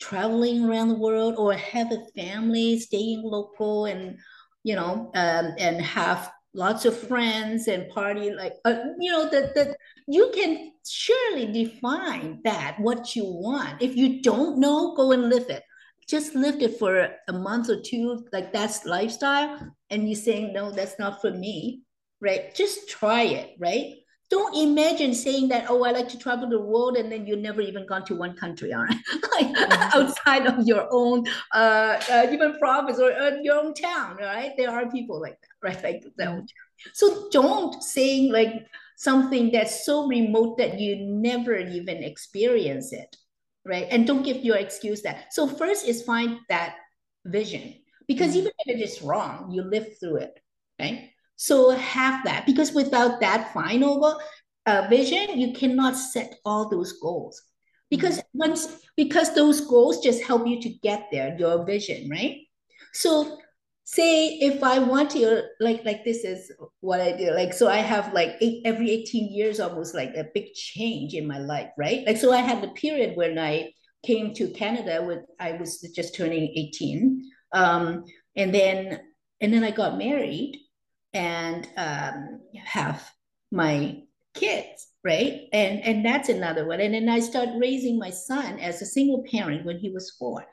traveling 0.00 0.64
around 0.64 0.88
the 0.88 0.98
world 0.98 1.34
or 1.36 1.54
have 1.54 1.90
a 1.92 2.04
family 2.16 2.78
staying 2.78 3.22
local 3.22 3.86
and 3.86 4.18
you 4.62 4.74
know 4.74 5.10
um, 5.14 5.54
and 5.58 5.80
have 5.80 6.30
lots 6.52 6.84
of 6.84 6.96
friends 6.96 7.68
and 7.68 7.88
party 7.90 8.30
like 8.30 8.54
uh, 8.64 8.76
you 8.98 9.10
know 9.10 9.28
that 9.30 9.54
that 9.54 9.76
you 10.06 10.30
can 10.34 10.72
surely 10.86 11.46
define 11.52 12.40
that 12.44 12.76
what 12.78 13.16
you 13.16 13.24
want. 13.24 13.80
If 13.80 13.96
you 13.96 14.20
don't 14.22 14.58
know 14.58 14.94
go 14.94 15.12
and 15.12 15.28
live 15.28 15.48
it 15.48 15.62
just 16.08 16.34
live 16.34 16.60
it 16.60 16.78
for 16.78 17.08
a 17.28 17.32
month 17.32 17.68
or 17.68 17.80
two 17.80 18.26
like 18.32 18.52
that's 18.52 18.84
lifestyle 18.84 19.58
and 19.90 20.08
you're 20.08 20.16
saying 20.16 20.52
no 20.52 20.70
that's 20.70 20.98
not 20.98 21.20
for 21.20 21.30
me 21.30 21.84
right? 22.24 22.54
Just 22.54 22.88
try 22.88 23.22
it 23.22 23.56
right? 23.58 23.94
Don't 24.30 24.56
imagine 24.56 25.14
saying 25.14 25.48
that 25.48 25.66
oh 25.68 25.84
i 25.84 25.90
like 25.90 26.08
to 26.08 26.18
travel 26.18 26.48
the 26.48 26.58
world 26.58 26.96
and 26.96 27.12
then 27.12 27.26
you 27.26 27.36
never 27.36 27.60
even 27.60 27.86
gone 27.86 28.04
to 28.06 28.16
one 28.16 28.34
country 28.34 28.72
all 28.72 28.82
right? 28.84 28.96
Like 29.34 29.54
mm-hmm. 29.54 29.98
outside 29.98 30.46
of 30.46 30.66
your 30.66 30.88
own 30.90 31.26
uh, 31.52 32.00
uh, 32.10 32.26
even 32.32 32.58
province 32.58 32.98
or 32.98 33.12
uh, 33.12 33.36
your 33.42 33.60
own 33.62 33.74
town 33.74 34.16
right? 34.16 34.52
There 34.56 34.70
are 34.70 34.90
people 34.90 35.20
like 35.20 35.38
that 35.40 35.56
right? 35.62 35.84
Like 35.84 36.04
that 36.16 36.28
mm-hmm. 36.28 36.44
so 36.94 37.28
don't 37.30 37.82
saying 37.82 38.32
like 38.32 38.66
something 38.96 39.52
that's 39.52 39.84
so 39.84 40.06
remote 40.06 40.56
that 40.58 40.80
you 40.80 40.96
never 40.96 41.56
even 41.58 42.02
experience 42.02 42.92
it 42.92 43.16
right 43.64 43.86
and 43.90 44.06
don't 44.06 44.22
give 44.22 44.38
your 44.38 44.56
excuse 44.56 45.02
that 45.02 45.32
so 45.32 45.46
first 45.46 45.86
is 45.86 46.02
find 46.02 46.38
that 46.48 46.76
vision 47.24 47.74
because 48.06 48.30
mm-hmm. 48.30 48.38
even 48.40 48.52
if 48.66 48.76
it 48.76 48.82
is 48.82 49.02
wrong 49.02 49.50
you 49.50 49.62
live 49.62 49.86
through 49.98 50.16
it 50.16 50.38
right 50.80 51.10
so 51.36 51.70
have 51.70 52.24
that 52.24 52.46
because 52.46 52.72
without 52.72 53.20
that 53.20 53.52
final 53.52 54.20
uh, 54.66 54.86
vision, 54.88 55.38
you 55.38 55.52
cannot 55.52 55.96
set 55.96 56.36
all 56.44 56.68
those 56.68 56.92
goals. 57.00 57.42
Because 57.90 58.18
mm-hmm. 58.18 58.38
once 58.38 58.68
because 58.96 59.34
those 59.34 59.60
goals 59.62 60.00
just 60.00 60.22
help 60.22 60.46
you 60.46 60.60
to 60.62 60.68
get 60.68 61.08
there, 61.12 61.36
your 61.38 61.64
vision, 61.64 62.08
right? 62.08 62.38
So 62.92 63.38
say 63.84 64.38
if 64.38 64.62
I 64.62 64.78
want 64.78 65.10
to 65.10 65.42
like 65.60 65.84
like 65.84 66.04
this 66.04 66.24
is 66.24 66.50
what 66.80 67.00
I 67.00 67.12
do. 67.12 67.30
Like 67.32 67.52
so 67.52 67.68
I 67.68 67.76
have 67.76 68.12
like 68.12 68.36
eight, 68.40 68.62
every 68.64 68.90
18 68.90 69.32
years 69.32 69.60
almost 69.60 69.94
like 69.94 70.14
a 70.16 70.28
big 70.34 70.52
change 70.54 71.14
in 71.14 71.26
my 71.26 71.38
life, 71.38 71.70
right? 71.76 72.06
Like 72.06 72.16
so 72.16 72.32
I 72.32 72.38
had 72.38 72.62
the 72.62 72.68
period 72.68 73.16
when 73.16 73.38
I 73.38 73.72
came 74.04 74.34
to 74.34 74.48
Canada 74.48 75.02
with 75.02 75.20
I 75.38 75.52
was 75.52 75.80
just 75.94 76.14
turning 76.14 76.52
18. 76.56 77.30
Um, 77.52 78.04
and 78.36 78.54
then 78.54 79.00
and 79.40 79.52
then 79.52 79.64
I 79.64 79.70
got 79.70 79.98
married 79.98 80.58
and 81.12 81.68
um, 81.76 82.40
have 82.64 83.08
my 83.52 84.02
kids 84.34 84.88
right 85.04 85.42
and 85.52 85.80
and 85.82 86.04
that's 86.04 86.28
another 86.28 86.66
one 86.66 86.80
and 86.80 86.92
then 86.92 87.08
i 87.08 87.20
start 87.20 87.48
raising 87.56 87.96
my 87.98 88.10
son 88.10 88.58
as 88.58 88.82
a 88.82 88.86
single 88.86 89.22
parent 89.30 89.64
when 89.64 89.78
he 89.78 89.90
was 89.90 90.16
four 90.18 90.44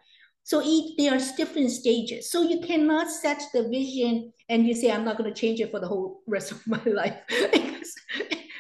so 0.43 0.61
each 0.63 0.97
there 0.97 1.13
are 1.15 1.19
different 1.37 1.71
stages 1.71 2.31
so 2.31 2.41
you 2.41 2.59
cannot 2.61 3.09
set 3.09 3.41
the 3.53 3.67
vision 3.69 4.31
and 4.49 4.65
you 4.65 4.73
say 4.73 4.91
i'm 4.91 5.05
not 5.05 5.17
going 5.17 5.31
to 5.31 5.39
change 5.39 5.59
it 5.59 5.71
for 5.71 5.79
the 5.79 5.87
whole 5.87 6.21
rest 6.27 6.51
of 6.51 6.65
my 6.67 6.81
life 6.85 7.15
because 7.29 7.95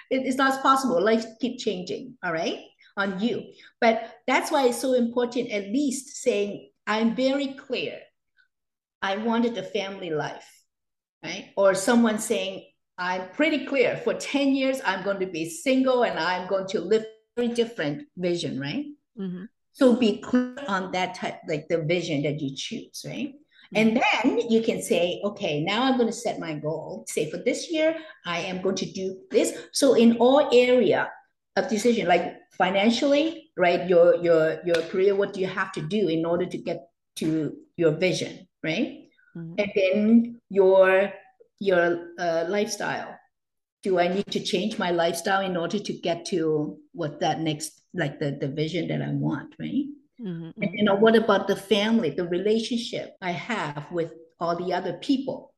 it's 0.09 0.37
not 0.37 0.61
possible 0.61 1.01
life 1.01 1.25
keep 1.39 1.59
changing 1.59 2.15
all 2.23 2.33
right 2.33 2.59
on 2.97 3.19
you 3.19 3.43
but 3.79 4.19
that's 4.27 4.51
why 4.51 4.67
it's 4.67 4.79
so 4.79 4.93
important 4.93 5.49
at 5.51 5.63
least 5.63 6.17
saying 6.17 6.69
i'm 6.87 7.15
very 7.15 7.47
clear 7.53 7.99
i 9.01 9.15
wanted 9.17 9.57
a 9.57 9.63
family 9.63 10.09
life 10.09 10.61
right? 11.23 11.51
Or 11.55 11.73
someone 11.73 12.19
saying, 12.19 12.65
I'm 12.97 13.29
pretty 13.29 13.65
clear 13.65 13.97
for 13.97 14.13
10 14.13 14.49
years, 14.55 14.81
I'm 14.85 15.03
going 15.03 15.19
to 15.19 15.25
be 15.25 15.49
single 15.49 16.03
and 16.03 16.19
I'm 16.19 16.47
going 16.47 16.67
to 16.67 16.81
live 16.81 17.03
a 17.03 17.41
very 17.41 17.53
different 17.53 18.03
vision, 18.17 18.59
right? 18.59 18.85
Mm-hmm. 19.19 19.45
So 19.73 19.95
be 19.95 20.19
clear 20.19 20.55
on 20.67 20.91
that 20.91 21.15
type, 21.15 21.39
like 21.47 21.67
the 21.67 21.81
vision 21.81 22.23
that 22.23 22.41
you 22.41 22.55
choose, 22.55 23.05
right? 23.05 23.33
Mm-hmm. 23.73 23.77
And 23.77 24.01
then 24.01 24.49
you 24.49 24.61
can 24.61 24.81
say, 24.81 25.21
okay, 25.23 25.61
now 25.63 25.83
I'm 25.83 25.97
going 25.97 26.09
to 26.09 26.13
set 26.13 26.39
my 26.39 26.55
goal. 26.55 27.05
Say 27.07 27.29
for 27.29 27.37
this 27.37 27.71
year, 27.71 27.95
I 28.25 28.39
am 28.41 28.61
going 28.61 28.75
to 28.75 28.85
do 28.85 29.17
this. 29.31 29.57
So 29.71 29.93
in 29.93 30.17
all 30.17 30.49
area 30.53 31.09
of 31.55 31.69
decision, 31.69 32.07
like 32.07 32.35
financially, 32.57 33.51
right? 33.57 33.87
Your 33.87 34.15
your 34.17 34.59
your 34.65 34.81
career, 34.89 35.15
what 35.15 35.33
do 35.33 35.39
you 35.39 35.47
have 35.47 35.71
to 35.73 35.81
do 35.81 36.07
in 36.07 36.25
order 36.25 36.45
to 36.45 36.57
get 36.57 36.87
to 37.17 37.55
your 37.77 37.91
vision, 37.91 38.47
right? 38.63 39.01
mm-hmm. 39.35 39.53
and 39.57 39.71
then 39.75 40.41
your 40.49 41.11
your 41.59 42.09
uh, 42.19 42.45
lifestyle 42.47 43.17
do 43.83 43.99
i 43.99 44.07
need 44.07 44.27
to 44.27 44.39
change 44.39 44.77
my 44.77 44.91
lifestyle 44.91 45.41
in 45.41 45.57
order 45.57 45.79
to 45.79 45.93
get 45.93 46.25
to 46.25 46.77
what 46.93 47.19
that 47.19 47.39
next 47.39 47.81
like 47.93 48.19
the, 48.19 48.37
the 48.39 48.47
vision 48.47 48.87
that 48.87 49.01
i 49.01 49.11
want 49.11 49.53
right 49.59 49.85
mm-hmm. 50.21 50.61
and 50.61 50.73
you 50.73 50.83
know 50.83 50.95
what 50.95 51.15
about 51.15 51.47
the 51.47 51.55
family 51.55 52.09
the 52.09 52.27
relationship 52.27 53.15
i 53.21 53.31
have 53.31 53.85
with 53.91 54.13
all 54.39 54.55
the 54.55 54.73
other 54.73 54.93
people 54.93 55.53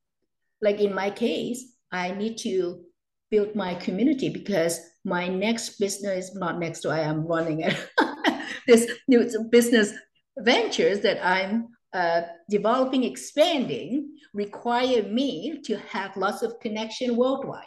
like 0.62 0.80
in 0.80 0.94
my 0.94 1.10
case 1.10 1.76
i 1.92 2.12
need 2.12 2.38
to 2.38 2.82
build 3.30 3.56
my 3.56 3.74
community 3.76 4.30
because 4.30 4.80
my 5.06 5.28
next 5.28 5.80
business 5.80 6.36
not 6.36 6.60
next 6.60 6.82
to 6.82 6.90
i 6.90 7.00
am 7.00 7.26
running 7.26 7.62
it 7.62 7.90
this 8.68 8.90
new 9.08 9.30
business 9.50 9.94
ventures 10.38 11.02
that 11.02 11.20
i'm 11.26 11.68
uh, 11.94 12.24
developing, 12.50 13.04
expanding 13.04 14.10
require 14.34 15.04
me 15.04 15.62
to 15.64 15.78
have 15.78 16.18
lots 16.18 16.42
of 16.42 16.60
connection 16.60 17.16
worldwide. 17.16 17.64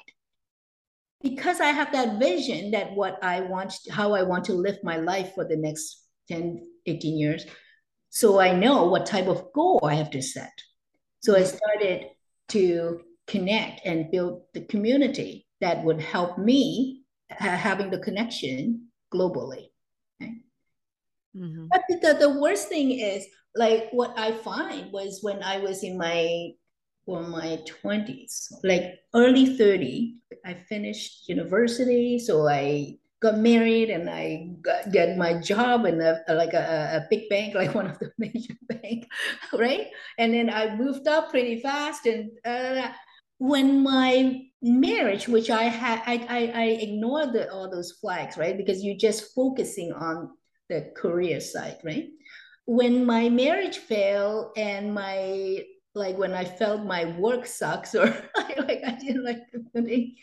Because 1.23 1.61
I 1.61 1.67
have 1.67 1.93
that 1.93 2.19
vision 2.19 2.71
that 2.73 2.95
what 2.95 3.23
I 3.23 3.41
want, 3.41 3.75
how 3.91 4.15
I 4.15 4.23
want 4.23 4.45
to 4.47 4.53
live 4.53 4.79
my 4.83 4.97
life 4.97 5.33
for 5.35 5.45
the 5.45 5.57
next 5.57 6.05
10, 6.29 6.67
18 6.87 7.19
years. 7.19 7.47
So 8.11 8.39
I 8.39 8.53
know 8.53 8.87
what 8.87 9.07
type 9.07 9.27
of 9.27 9.53
goal 9.53 9.81
I 9.83 9.95
have 9.95 10.11
to 10.11 10.23
set. 10.23 10.53
So 11.21 11.37
I 11.37 11.43
started 11.43 12.07
to 12.49 13.01
connect 13.27 13.85
and 13.85 14.11
build 14.11 14.43
the 14.55 14.63
community 14.63 15.47
that 15.61 15.83
would 15.85 16.01
help 16.01 16.39
me 16.39 17.03
ha- 17.31 17.57
having 17.57 17.91
the 17.91 17.99
connection 17.99 18.89
globally. 19.13 19.71
Okay? 20.23 20.35
Mm-hmm. 21.37 21.67
But 21.71 21.83
the, 21.89 22.15
the 22.15 22.41
worst 22.41 22.69
thing 22.69 22.93
is 22.93 23.27
like 23.55 23.89
what 23.91 24.17
I 24.19 24.33
find 24.33 24.93
was 24.93 25.21
when 25.23 25.43
I 25.43 25.59
was 25.59 25.83
in 25.83 25.99
my 25.99 26.51
well, 27.07 27.23
my 27.23 27.61
20s, 27.85 28.53
like 28.65 29.01
early 29.15 29.57
30, 29.57 30.17
I 30.45 30.55
finished 30.55 31.29
university. 31.29 32.19
So 32.19 32.49
I 32.49 32.99
got 33.23 33.39
married 33.39 33.91
and 33.91 34.11
I 34.11 34.51
got 34.61 34.93
get 34.93 35.17
my 35.17 35.41
job 35.41 35.87
in 35.87 36.01
a, 36.01 36.23
like 36.29 36.53
a, 36.53 37.03
a 37.03 37.07
big 37.09 37.29
bank, 37.29 37.55
like 37.55 37.75
one 37.75 37.87
of 37.87 37.99
the 37.99 38.11
major 38.19 38.55
bank, 38.69 39.07
right? 39.53 39.87
And 40.19 40.35
then 40.35 40.51
I 40.51 40.75
moved 40.75 41.07
up 41.07 41.31
pretty 41.31 41.61
fast. 41.61 42.07
And 42.07 42.31
uh, 42.45 42.89
when 43.39 43.83
my 43.83 44.43
marriage, 44.61 45.29
which 45.29 45.49
I 45.49 45.65
had, 45.65 46.03
I, 46.07 46.27
I, 46.29 46.53
I 46.55 46.65
ignored 46.65 47.33
the, 47.33 47.53
all 47.53 47.71
those 47.71 47.93
flags, 47.93 48.37
right? 48.37 48.57
Because 48.57 48.83
you're 48.83 48.97
just 48.97 49.33
focusing 49.35 49.93
on 49.93 50.31
the 50.69 50.91
career 50.97 51.41
side, 51.41 51.79
right? 51.85 52.09
when 52.67 53.07
my 53.07 53.29
marriage 53.29 53.79
failed 53.79 54.51
and 54.57 54.93
my 54.93 55.65
like 55.97 56.19
when 56.19 56.35
I 56.35 56.45
felt 56.45 56.85
my 56.85 57.07
work 57.19 57.47
sucks 57.47 57.95
or 57.95 58.07
like 58.37 58.83
I 58.87 58.99
didn't 59.01 59.25
like 59.25 59.43
the 59.51 59.83
thing, 59.83 60.15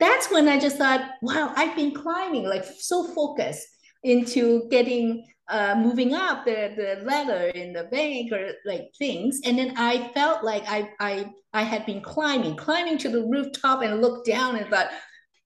that's 0.00 0.30
when 0.30 0.48
I 0.48 0.58
just 0.58 0.78
thought, 0.78 1.10
wow, 1.22 1.52
I've 1.56 1.76
been 1.76 1.92
climbing, 1.92 2.48
like 2.48 2.64
so 2.64 3.04
focused 3.04 3.66
into 4.02 4.68
getting 4.70 5.26
uh, 5.48 5.74
moving 5.76 6.14
up 6.14 6.44
the, 6.44 6.72
the 6.76 7.04
ladder 7.04 7.48
in 7.48 7.72
the 7.72 7.84
bank 7.84 8.32
or 8.32 8.52
like 8.64 8.90
things. 8.98 9.40
And 9.44 9.58
then 9.58 9.74
I 9.76 10.10
felt 10.14 10.44
like 10.44 10.64
I, 10.68 10.90
I, 11.00 11.30
I 11.52 11.62
had 11.62 11.86
been 11.86 12.00
climbing, 12.00 12.56
climbing 12.56 12.98
to 12.98 13.08
the 13.08 13.24
rooftop 13.24 13.82
and 13.82 14.00
looked 14.00 14.26
down 14.26 14.56
and 14.56 14.68
thought, 14.68 14.90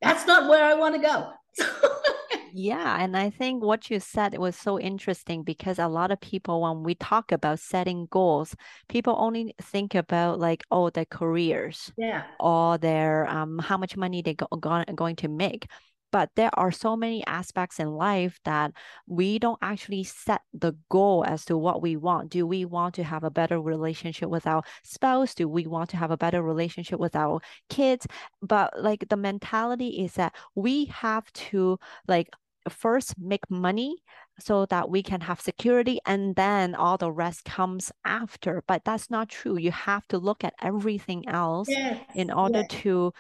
that's 0.00 0.26
not 0.26 0.48
where 0.48 0.64
I 0.64 0.74
want 0.74 0.96
to 0.96 1.00
go. 1.00 1.30
yeah. 2.52 3.02
And 3.02 3.16
I 3.16 3.30
think 3.30 3.64
what 3.64 3.90
you 3.90 3.99
said 3.99 4.37
was 4.38 4.56
so 4.56 4.78
interesting 4.78 5.42
because 5.42 5.78
a 5.78 5.88
lot 5.88 6.11
of 6.11 6.21
people, 6.21 6.61
when 6.61 6.82
we 6.82 6.94
talk 6.94 7.32
about 7.32 7.61
setting 7.61 8.06
goals, 8.11 8.54
people 8.88 9.14
only 9.18 9.54
think 9.61 9.94
about 9.94 10.38
like, 10.38 10.62
oh, 10.71 10.90
their 10.90 11.06
careers 11.06 11.92
yeah. 11.97 12.25
or 12.38 12.78
their, 12.78 13.26
um, 13.28 13.59
how 13.59 13.76
much 13.76 13.97
money 13.97 14.23
they 14.23 14.35
go, 14.35 14.47
go, 14.61 14.85
going 14.94 15.16
to 15.16 15.28
make 15.28 15.66
but 16.12 16.28
there 16.37 16.50
are 16.54 16.71
so 16.71 16.94
many 16.94 17.26
aspects 17.26 17.80
in 17.80 17.88
life 17.88 18.38
that 18.44 18.73
we 19.06 19.38
don't 19.38 19.59
actually 19.62 20.04
set 20.04 20.42
the 20.52 20.75
goal 20.90 21.25
as 21.26 21.44
to 21.47 21.56
what 21.56 21.82
we 21.82 21.97
want 21.97 22.28
do 22.28 22.47
we 22.47 22.64
want 22.64 22.94
to 22.94 23.02
have 23.02 23.25
a 23.25 23.30
better 23.30 23.61
relationship 23.61 24.28
with 24.28 24.47
our 24.47 24.62
spouse 24.85 25.35
do 25.35 25.49
we 25.49 25.66
want 25.66 25.90
to 25.90 25.97
have 25.97 26.11
a 26.11 26.16
better 26.16 26.42
relationship 26.42 27.00
with 27.00 27.16
our 27.16 27.40
kids 27.68 28.06
but 28.42 28.71
like 28.80 29.09
the 29.09 29.16
mentality 29.16 30.04
is 30.04 30.12
that 30.12 30.35
we 30.54 30.85
have 30.87 31.32
to 31.32 31.78
like 32.06 32.28
first 32.69 33.19
make 33.19 33.50
money 33.50 33.97
so 34.38 34.66
that 34.66 34.88
we 34.88 35.02
can 35.02 35.21
have 35.21 35.40
security 35.40 35.99
and 36.07 36.37
then 36.37 36.75
all 36.75 36.97
the 36.97 37.11
rest 37.11 37.45
comes 37.45 37.92
after 38.04 38.62
but 38.66 38.85
that's 38.85 39.11
not 39.11 39.28
true 39.28 39.59
you 39.59 39.71
have 39.71 40.07
to 40.09 40.19
look 40.19 40.45
at 40.45 40.54
everything 40.62 41.28
else 41.28 41.69
yes. 41.69 41.99
in 42.14 42.31
order 42.31 42.64
yes. 42.71 42.83
to 42.83 43.12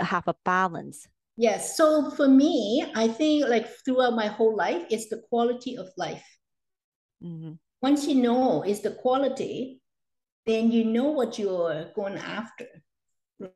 have 0.00 0.26
a 0.26 0.34
balance 0.44 1.06
Yes. 1.36 1.76
So 1.76 2.10
for 2.10 2.28
me, 2.28 2.84
I 2.94 3.08
think 3.08 3.46
like 3.46 3.68
throughout 3.84 4.14
my 4.14 4.26
whole 4.26 4.56
life, 4.56 4.86
it's 4.90 5.08
the 5.08 5.22
quality 5.28 5.76
of 5.76 5.88
life. 5.96 6.24
Mm-hmm. 7.22 7.52
Once 7.82 8.06
you 8.06 8.14
know 8.14 8.62
it's 8.62 8.80
the 8.80 8.92
quality, 8.92 9.80
then 10.46 10.70
you 10.70 10.84
know 10.84 11.10
what 11.10 11.38
you're 11.38 11.90
going 11.94 12.16
after, 12.16 12.66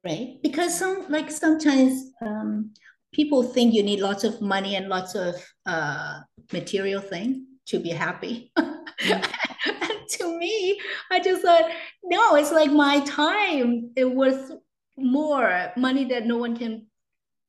right? 0.05 0.37
Because 0.43 0.79
some 0.79 1.07
like 1.09 1.31
sometimes 1.31 2.13
um, 2.21 2.73
people 3.13 3.43
think 3.43 3.75
you 3.75 3.83
need 3.83 4.01
lots 4.01 4.25
of 4.25 4.41
money 4.41 4.77
and 4.77 4.89
lots 4.89 5.15
of 5.15 5.35
uh, 5.67 6.21
material 6.53 7.01
thing 7.01 7.47
to 7.67 7.79
be 7.79 7.91
happy. 7.91 8.53
Mm-hmm. 8.57 9.87
to 10.11 10.39
me, 10.39 10.81
I 11.11 11.21
just 11.21 11.43
thought, 11.43 11.71
no, 12.05 12.37
it's 12.37 12.53
like 12.53 12.71
my 12.71 13.01
time. 13.01 13.91
It 13.97 14.05
worth 14.05 14.53
more 14.97 15.73
money 15.77 16.05
that 16.07 16.27
no 16.27 16.37
one 16.37 16.57
can 16.57 16.87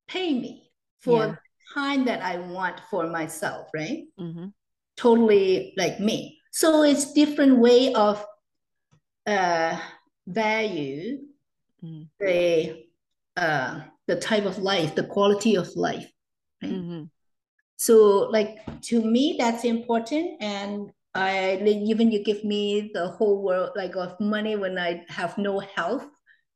pay 0.08 0.34
me 0.34 0.72
for 1.00 1.26
yeah. 1.26 1.36
time 1.74 2.06
that 2.06 2.22
I 2.22 2.38
want 2.38 2.80
for 2.90 3.08
myself, 3.08 3.70
right? 3.74 4.04
Mm-hmm. 4.20 4.48
Totally 4.98 5.74
like 5.78 6.00
me. 6.00 6.40
So 6.52 6.84
it's 6.84 7.14
different 7.14 7.58
way 7.58 7.94
of 7.94 8.24
uh, 9.26 9.80
value 10.28 11.20
mm. 11.84 12.08
the 12.20 12.86
uh, 13.38 13.82
the 14.12 14.20
type 14.20 14.44
of 14.44 14.58
life, 14.58 14.94
the 14.94 15.06
quality 15.06 15.56
of 15.56 15.74
life. 15.74 16.12
Right? 16.62 16.74
Mm-hmm. 16.74 17.04
So 17.78 18.28
like 18.30 18.60
to 18.92 19.02
me, 19.02 19.38
that's 19.40 19.64
important, 19.64 20.36
and 20.42 20.92
I 21.16 21.56
even 21.64 22.12
you 22.12 22.20
give 22.24 22.44
me 22.44 22.92
the 22.94 23.08
whole 23.08 23.42
world 23.42 23.72
like 23.76 23.96
of 23.96 24.20
money 24.20 24.58
when 24.58 24.78
I 24.78 25.06
have 25.08 25.38
no 25.38 25.60
health. 25.60 26.06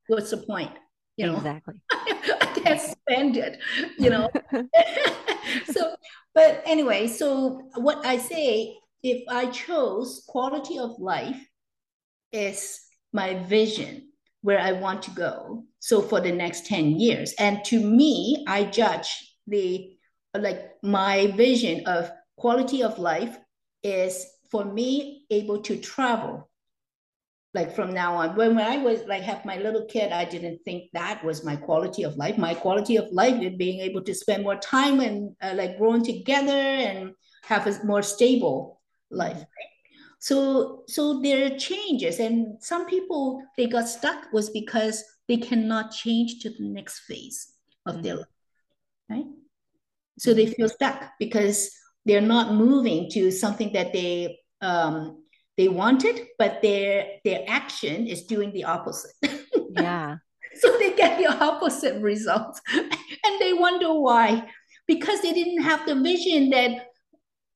What's 0.07 0.31
the 0.31 0.43
point? 0.43 0.71
You 1.15 1.27
know 1.27 1.37
exactly. 1.37 1.81
I 1.91 2.51
can't 2.61 2.81
spend 2.81 3.37
it, 3.37 3.57
you 3.97 4.09
know. 4.09 4.29
so, 5.71 5.95
but 6.33 6.61
anyway, 6.65 7.07
so 7.07 7.71
what 7.75 8.05
I 8.05 8.17
say, 8.17 8.75
if 9.01 9.23
I 9.29 9.45
chose 9.47 10.25
quality 10.27 10.77
of 10.77 10.99
life 10.99 11.39
is 12.33 12.81
my 13.13 13.35
vision 13.47 14.11
where 14.45 14.59
I 14.59 14.73
want 14.73 15.01
to 15.03 15.11
go. 15.11 15.63
So 15.79 16.03
for 16.03 16.21
the 16.21 16.31
next 16.31 16.67
10 16.67 16.99
years. 16.99 17.33
And 17.39 17.65
to 17.65 17.79
me, 17.79 18.45
I 18.47 18.65
judge 18.65 19.09
the 19.47 19.97
like 20.37 20.73
my 20.83 21.31
vision 21.35 21.87
of 21.87 22.11
quality 22.37 22.83
of 22.83 22.99
life 22.99 23.35
is 23.81 24.23
for 24.51 24.63
me 24.63 25.25
able 25.31 25.61
to 25.63 25.77
travel 25.77 26.47
like 27.55 27.73
from 27.73 27.93
now 27.93 28.17
on 28.17 28.35
when, 28.35 28.55
when 28.55 28.65
i 28.65 28.77
was 28.77 29.05
like 29.05 29.21
have 29.21 29.45
my 29.45 29.55
little 29.57 29.85
kid 29.85 30.11
i 30.11 30.25
didn't 30.25 30.59
think 30.65 30.91
that 30.91 31.23
was 31.23 31.45
my 31.45 31.55
quality 31.55 32.03
of 32.03 32.17
life 32.17 32.37
my 32.37 32.53
quality 32.53 32.97
of 32.97 33.05
life 33.13 33.41
is 33.41 33.55
being 33.57 33.79
able 33.79 34.03
to 34.03 34.13
spend 34.13 34.43
more 34.43 34.57
time 34.57 34.99
and 34.99 35.33
uh, 35.41 35.53
like 35.55 35.77
growing 35.77 36.03
together 36.03 36.51
and 36.51 37.13
have 37.43 37.65
a 37.67 37.85
more 37.85 38.01
stable 38.01 38.81
life 39.09 39.37
right? 39.37 39.74
So 40.25 40.83
so 40.87 41.21
there 41.21 41.45
are 41.45 41.57
changes 41.57 42.19
and 42.19 42.37
some 42.71 42.85
people 42.93 43.41
they 43.57 43.67
got 43.67 43.87
stuck 43.87 44.19
was 44.33 44.49
because 44.49 45.03
they 45.27 45.37
cannot 45.37 45.91
change 45.91 46.39
to 46.41 46.49
the 46.49 46.67
next 46.77 46.99
phase 47.07 47.39
of 47.85 47.95
mm-hmm. 47.95 48.03
their 48.03 48.15
life 48.15 48.35
right 49.09 49.29
so 50.17 50.33
they 50.33 50.47
feel 50.47 50.69
stuck 50.69 51.11
because 51.19 51.57
they're 52.05 52.29
not 52.35 52.53
moving 52.53 53.09
to 53.11 53.31
something 53.31 53.73
that 53.73 53.91
they 53.91 54.39
um, 54.61 55.23
they 55.57 55.67
wanted, 55.67 56.27
but 56.37 56.61
their 56.61 57.19
their 57.23 57.43
action 57.47 58.07
is 58.07 58.23
doing 58.23 58.51
the 58.51 58.65
opposite. 58.65 59.15
Yeah. 59.75 60.15
so 60.55 60.77
they 60.77 60.95
get 60.95 61.19
the 61.19 61.27
opposite 61.27 62.01
results, 62.01 62.61
and 62.73 63.41
they 63.41 63.51
wonder 63.51 63.93
why, 63.93 64.47
because 64.87 65.19
they 65.21 65.33
didn't 65.33 65.63
have 65.63 65.85
the 65.85 65.95
vision 65.95 66.49
that 66.51 66.87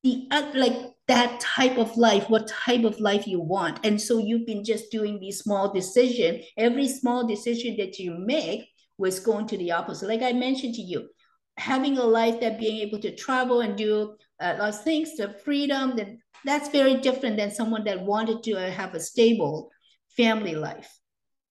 the 0.04 0.28
uh, 0.30 0.52
like 0.54 0.76
that 1.10 1.40
type 1.40 1.78
of 1.78 1.98
life, 1.98 2.30
what 2.30 2.48
type 2.48 2.86
of 2.86 3.00
life 3.00 3.28
you 3.28 3.42
want, 3.42 3.80
and 3.84 4.00
so 4.00 4.18
you've 4.18 4.46
been 4.46 4.64
just 4.64 4.92
doing 4.92 5.20
these 5.20 5.40
small 5.40 5.74
decision. 5.74 6.42
Every 6.56 6.88
small 6.88 7.28
decision 7.28 7.76
that 7.78 8.00
you 8.00 8.18
make 8.18 8.70
was 8.98 9.20
going 9.20 9.48
to 9.48 9.58
the 9.58 9.72
opposite. 9.72 10.08
Like 10.08 10.22
I 10.22 10.34
mentioned 10.34 10.76
to 10.76 10.82
you, 10.82 11.10
having 11.58 11.98
a 11.98 12.04
life 12.04 12.40
that 12.40 12.60
being 12.60 12.78
able 12.82 13.00
to 13.00 13.16
travel 13.16 13.62
and 13.62 13.76
do 13.78 14.16
uh, 14.40 14.56
lots 14.60 14.78
of 14.78 14.84
things, 14.84 15.18
the 15.18 15.36
freedom, 15.44 15.96
then 15.96 16.20
that's 16.46 16.70
very 16.70 16.96
different 16.96 17.38
than 17.38 17.52
someone 17.52 17.84
that 17.86 18.02
wanted 18.02 18.44
to 18.44 18.56
have 18.56 18.94
a 18.94 19.00
stable 19.00 19.72
family 20.16 20.56
life. 20.56 20.90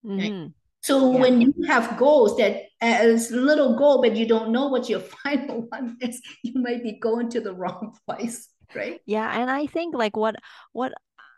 Mm-hmm. 0.05 0.47
So 0.81 1.11
yeah. 1.11 1.19
when 1.19 1.41
you 1.41 1.53
have 1.67 1.97
goals 1.97 2.37
that 2.37 2.63
as 2.81 3.31
little 3.31 3.77
goal, 3.77 4.01
but 4.01 4.15
you 4.15 4.25
don't 4.25 4.51
know 4.51 4.67
what 4.67 4.89
your 4.89 4.99
final 5.23 5.67
one 5.69 5.97
is, 6.01 6.21
you 6.43 6.53
might 6.55 6.83
be 6.83 6.93
going 6.93 7.29
to 7.31 7.41
the 7.41 7.53
wrong 7.53 7.95
place, 8.07 8.47
right? 8.75 8.99
Yeah, 9.05 9.29
and 9.39 9.49
I 9.49 9.65
think 9.65 9.95
like 9.95 10.15
what 10.15 10.35
what 10.73 10.93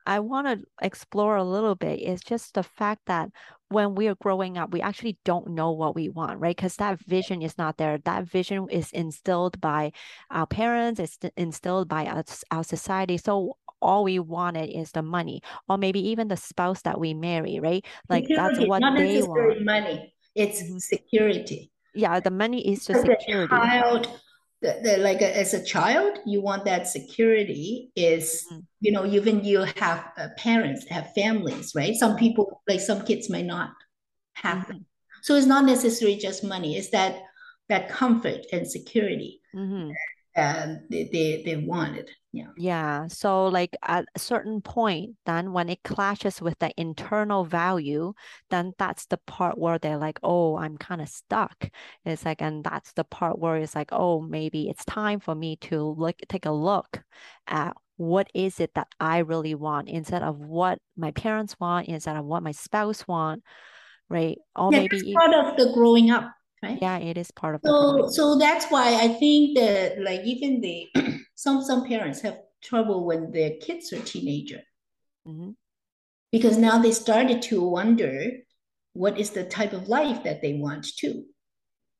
I 0.05 0.19
want 0.19 0.47
to 0.47 0.65
explore 0.81 1.35
a 1.35 1.43
little 1.43 1.75
bit 1.75 1.99
is 1.99 2.21
just 2.21 2.55
the 2.55 2.63
fact 2.63 3.01
that 3.05 3.29
when 3.69 3.95
we 3.95 4.07
are 4.07 4.15
growing 4.15 4.57
up, 4.57 4.73
we 4.73 4.81
actually 4.81 5.17
don't 5.23 5.49
know 5.49 5.71
what 5.71 5.95
we 5.95 6.09
want, 6.09 6.39
right? 6.39 6.55
Because 6.55 6.75
that 6.77 6.99
vision 6.99 7.41
is 7.41 7.57
not 7.57 7.77
there. 7.77 7.97
That 7.99 8.25
vision 8.25 8.67
is 8.69 8.91
instilled 8.91 9.61
by 9.61 9.93
our 10.29 10.47
parents, 10.47 10.99
it's 10.99 11.17
instilled 11.37 11.87
by 11.87 12.07
us, 12.07 12.43
our 12.51 12.63
society. 12.63 13.17
So 13.17 13.57
all 13.81 14.03
we 14.03 14.19
wanted 14.19 14.69
is 14.69 14.91
the 14.91 15.01
money, 15.01 15.41
or 15.69 15.77
maybe 15.77 15.99
even 16.09 16.27
the 16.27 16.37
spouse 16.37 16.81
that 16.81 16.99
we 16.99 17.13
marry, 17.13 17.59
right? 17.59 17.85
Like 18.09 18.25
security, 18.25 18.55
that's 18.55 18.67
what 18.67 18.79
not 18.79 18.97
they 18.97 19.21
want. 19.21 19.63
Money, 19.63 20.13
it's 20.35 20.61
mm-hmm. 20.61 20.77
security. 20.77 21.71
Yeah, 21.93 22.19
the 22.19 22.31
money 22.31 22.71
is 22.71 22.85
the 22.85 22.95
security. 22.95 23.47
child 23.47 24.07
like 24.61 25.21
a, 25.21 25.37
as 25.37 25.53
a 25.53 25.63
child 25.63 26.19
you 26.25 26.41
want 26.41 26.65
that 26.65 26.87
security 26.87 27.91
is 27.95 28.45
mm-hmm. 28.51 28.59
you 28.79 28.91
know 28.91 29.05
even 29.05 29.43
you 29.43 29.61
have 29.75 30.11
uh, 30.17 30.27
parents 30.37 30.87
have 30.87 31.11
families 31.13 31.73
right 31.75 31.95
some 31.95 32.15
people 32.15 32.61
like 32.67 32.79
some 32.79 33.03
kids 33.03 33.29
may 33.29 33.41
not 33.41 33.71
have 34.33 34.59
mm-hmm. 34.59 34.77
so 35.23 35.35
it's 35.35 35.47
not 35.47 35.65
necessarily 35.65 36.17
just 36.17 36.43
money 36.43 36.77
it's 36.77 36.89
that 36.91 37.23
that 37.69 37.89
comfort 37.89 38.45
and 38.53 38.69
security 38.69 39.41
mm-hmm. 39.55 39.91
Um, 40.35 40.79
they, 40.89 41.09
they 41.11 41.43
they 41.45 41.57
wanted 41.57 42.09
yeah. 42.33 42.47
Yeah 42.55 43.07
so 43.07 43.47
like 43.47 43.75
at 43.83 44.05
a 44.15 44.19
certain 44.19 44.61
point 44.61 45.15
then 45.25 45.51
when 45.51 45.67
it 45.67 45.83
clashes 45.83 46.41
with 46.41 46.57
the 46.59 46.71
internal 46.77 47.43
value 47.43 48.13
then 48.49 48.71
that's 48.77 49.05
the 49.07 49.17
part 49.17 49.57
where 49.57 49.77
they're 49.77 49.97
like 49.97 50.19
oh 50.23 50.57
i'm 50.57 50.77
kind 50.77 51.01
of 51.01 51.09
stuck. 51.09 51.69
It's 52.05 52.23
like 52.23 52.41
and 52.41 52.63
that's 52.63 52.93
the 52.93 53.03
part 53.03 53.37
where 53.37 53.57
it's 53.57 53.75
like 53.75 53.89
oh 53.91 54.21
maybe 54.21 54.69
it's 54.69 54.85
time 54.85 55.19
for 55.19 55.35
me 55.35 55.57
to 55.57 55.81
look 55.83 56.15
take 56.29 56.45
a 56.45 56.51
look 56.51 57.03
at 57.47 57.75
what 57.97 58.29
is 58.33 58.59
it 58.59 58.73
that 58.75 58.87
i 58.99 59.19
really 59.19 59.53
want 59.53 59.89
instead 59.89 60.23
of 60.23 60.37
what 60.39 60.79
my 60.95 61.11
parents 61.11 61.55
want 61.59 61.87
instead 61.87 62.15
of 62.15 62.25
what 62.25 62.41
my 62.41 62.51
spouse 62.51 63.05
want 63.07 63.43
right? 64.11 64.37
Or 64.55 64.69
yeah, 64.71 64.79
maybe 64.81 65.13
part 65.13 65.33
of 65.33 65.57
the 65.57 65.71
growing 65.73 66.11
up 66.11 66.31
right 66.63 66.79
yeah 66.81 66.97
it 66.97 67.17
is 67.17 67.31
part 67.31 67.55
of 67.55 67.61
so 67.63 68.09
so 68.09 68.37
that's 68.37 68.65
why 68.67 68.95
i 69.01 69.07
think 69.07 69.57
that 69.57 69.99
like 70.01 70.21
even 70.21 70.61
the 70.61 70.87
some 71.35 71.61
some 71.63 71.87
parents 71.87 72.21
have 72.21 72.37
trouble 72.61 73.05
when 73.05 73.31
their 73.31 73.51
kids 73.59 73.91
are 73.91 73.99
teenager 74.01 74.61
Mm-hmm. 75.27 75.51
Because 76.31 76.57
now 76.57 76.79
they 76.79 76.91
started 76.91 77.41
to 77.43 77.61
wonder 77.61 78.31
what 78.93 79.19
is 79.19 79.31
the 79.31 79.43
type 79.43 79.73
of 79.73 79.87
life 79.87 80.23
that 80.23 80.41
they 80.41 80.53
want 80.53 80.85
to. 80.97 81.23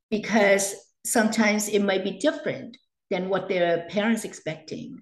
Because 0.09 0.75
sometimes 1.05 1.69
it 1.69 1.79
might 1.79 2.03
be 2.03 2.19
different 2.19 2.77
than 3.09 3.29
what 3.29 3.49
their 3.49 3.87
parents 3.89 4.23
expecting, 4.23 5.01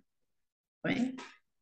right? 0.83 1.19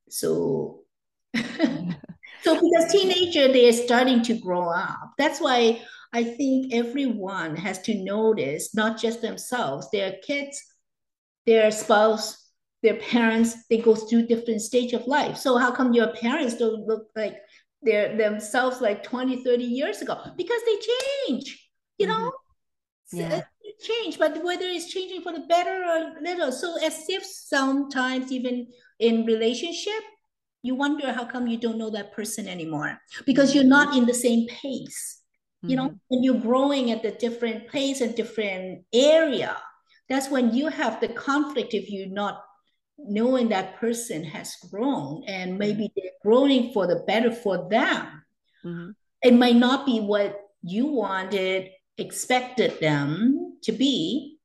So, 0.10 0.84
so 1.34 2.56
because 2.56 2.92
teenager 2.92 3.52
they 3.52 3.68
are 3.68 3.74
starting 3.74 4.22
to 4.24 4.40
grow 4.40 4.70
up. 4.70 5.14
That's 5.18 5.42
why 5.42 5.82
I 6.14 6.24
think 6.24 6.74
everyone 6.74 7.56
has 7.56 7.82
to 7.84 7.96
notice 7.96 8.74
not 8.74 9.00
just 9.00 9.22
themselves, 9.22 9.90
their 9.92 10.16
kids, 10.26 10.62
their 11.46 11.72
spouse, 11.72 12.50
their 12.84 12.96
parents. 12.96 13.56
They 13.70 13.78
go 13.78 13.96
through 13.96 14.28
different 14.28 14.62
stage 14.62 14.94
of 14.94 15.08
life. 15.08 15.38
So 15.38 15.58
how 15.58 15.72
come 15.72 15.94
your 15.94 16.14
parents 16.14 16.56
don't 16.56 16.86
look 16.86 17.08
like 17.16 17.38
their 17.82 18.18
themselves 18.18 18.82
like 18.82 19.04
20, 19.04 19.44
30 19.44 19.64
years 19.64 20.02
ago? 20.02 20.18
Because 20.36 20.62
they 20.66 20.78
change. 21.28 21.70
You 21.98 22.08
know. 22.08 22.32
Mm-hmm. 23.14 23.20
Yeah 23.20 23.42
change, 23.80 24.18
but 24.18 24.44
whether 24.44 24.66
it's 24.66 24.92
changing 24.92 25.22
for 25.22 25.32
the 25.32 25.42
better 25.42 25.84
or 25.84 26.22
little. 26.22 26.52
So 26.52 26.78
as 26.84 27.06
if 27.10 27.24
sometimes 27.24 28.32
even 28.32 28.68
in 29.00 29.26
relationship, 29.26 30.04
you 30.64 30.76
wonder 30.76 31.14
how 31.14 31.26
come 31.26 31.48
you 31.48 31.58
don't 31.58 31.78
know 31.78 31.92
that 31.92 32.14
person 32.14 32.48
anymore 32.48 33.00
because 33.26 33.54
you're 33.54 33.64
not 33.64 33.96
in 33.96 34.06
the 34.06 34.14
same 34.14 34.48
pace. 34.48 35.17
You 35.64 35.76
know, 35.76 35.86
mm-hmm. 35.88 35.96
when 36.10 36.24
you're 36.24 36.40
growing 36.40 36.92
at 36.92 37.02
the 37.02 37.12
different 37.12 37.68
pace 37.68 38.02
and 38.02 38.16
different 38.16 38.84
area, 38.94 39.58
that's 40.08 40.30
when 40.30 40.54
you 40.54 40.68
have 40.68 41.02
the 41.02 41.08
conflict 41.08 41.74
if 41.74 41.90
you're 41.90 42.08
not 42.08 42.44
knowing 42.98 43.50
that 43.50 43.76
person 43.78 44.24
has 44.24 44.56
grown 44.70 45.24
and 45.28 45.58
maybe 45.58 45.86
mm-hmm. 45.86 45.94
they're 45.96 46.12
growing 46.24 46.72
for 46.74 46.88
the 46.88 47.04
better 47.08 47.32
for 47.32 47.70
them. 47.70 48.24
Mm-hmm. 48.64 48.90
It 49.24 49.34
might 49.34 49.56
not 49.56 49.86
be 49.86 50.00
what 50.00 50.40
you 50.62 50.88
wanted, 50.88 51.70
expected 51.98 52.80
them 52.80 53.58
to 53.64 53.72
be, 53.72 54.38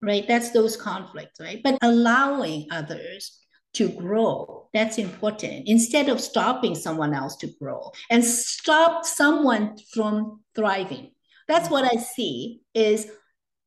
right? 0.00 0.26
That's 0.26 0.50
those 0.50 0.76
conflicts, 0.76 1.40
right? 1.40 1.60
But 1.62 1.78
allowing 1.82 2.68
others 2.70 3.38
to 3.74 3.88
grow, 3.88 4.68
that's 4.74 4.98
important. 4.98 5.66
Instead 5.66 6.08
of 6.08 6.20
stopping 6.20 6.74
someone 6.74 7.14
else 7.14 7.36
to 7.36 7.46
grow 7.60 7.90
and 8.10 8.24
stop 8.24 9.04
someone 9.04 9.76
from 9.92 10.40
thriving. 10.54 11.12
That's 11.48 11.70
what 11.70 11.84
I 11.84 11.96
see 11.96 12.60
is 12.74 13.10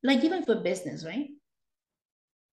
like 0.02 0.24
even 0.24 0.44
for 0.44 0.56
business, 0.56 1.04
right? 1.04 1.28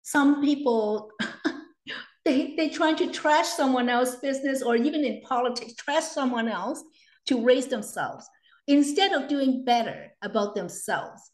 Some 0.03 0.43
people 0.43 1.11
they 2.25 2.55
they 2.57 2.69
trying 2.69 2.97
to 2.97 3.11
trash 3.11 3.47
someone 3.47 3.89
else's 3.89 4.17
business 4.21 4.63
or 4.63 4.77
even 4.77 5.05
in 5.05 5.21
politics, 5.23 5.75
trash 5.75 6.05
someone 6.05 6.49
else 6.49 6.83
to 7.27 7.45
raise 7.45 7.67
themselves 7.67 8.27
instead 8.67 9.13
of 9.13 9.29
doing 9.29 9.65
better 9.65 10.13
about 10.23 10.55
themselves 10.55 11.31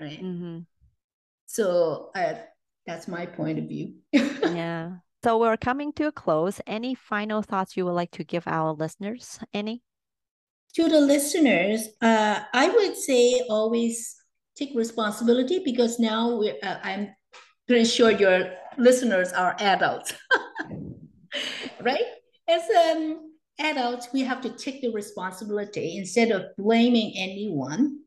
right 0.00 0.22
mm-hmm. 0.22 0.58
so 1.46 2.10
uh, 2.14 2.34
that's 2.86 3.08
my 3.08 3.26
point 3.26 3.58
of 3.58 3.66
view 3.66 3.94
yeah 4.12 4.92
so 5.22 5.38
we're 5.38 5.56
coming 5.56 5.92
to 5.94 6.08
a 6.08 6.12
close. 6.12 6.60
Any 6.66 6.94
final 6.94 7.42
thoughts 7.42 7.76
you 7.76 7.84
would 7.84 7.92
like 7.92 8.10
to 8.12 8.24
give 8.24 8.46
our 8.46 8.72
listeners? 8.72 9.38
Any? 9.52 9.82
To 10.74 10.88
the 10.88 11.02
listeners 11.02 11.88
uh, 12.00 12.40
i 12.54 12.66
would 12.66 12.96
say 12.96 13.42
always 13.50 14.16
take 14.56 14.70
responsibility 14.74 15.60
because 15.62 15.98
now 15.98 16.34
we're, 16.38 16.56
uh, 16.62 16.78
i'm 16.82 17.14
pretty 17.66 17.84
sure 17.84 18.10
your 18.10 18.54
listeners 18.78 19.32
are 19.34 19.54
adults 19.58 20.14
right? 21.82 22.04
As 22.48 22.62
um 22.86 23.32
adults 23.58 24.08
we 24.12 24.22
have 24.22 24.40
to 24.42 24.50
take 24.50 24.80
the 24.80 24.90
responsibility 24.92 25.98
instead 25.98 26.30
of 26.30 26.44
blaming 26.56 27.12
anyone 27.16 28.00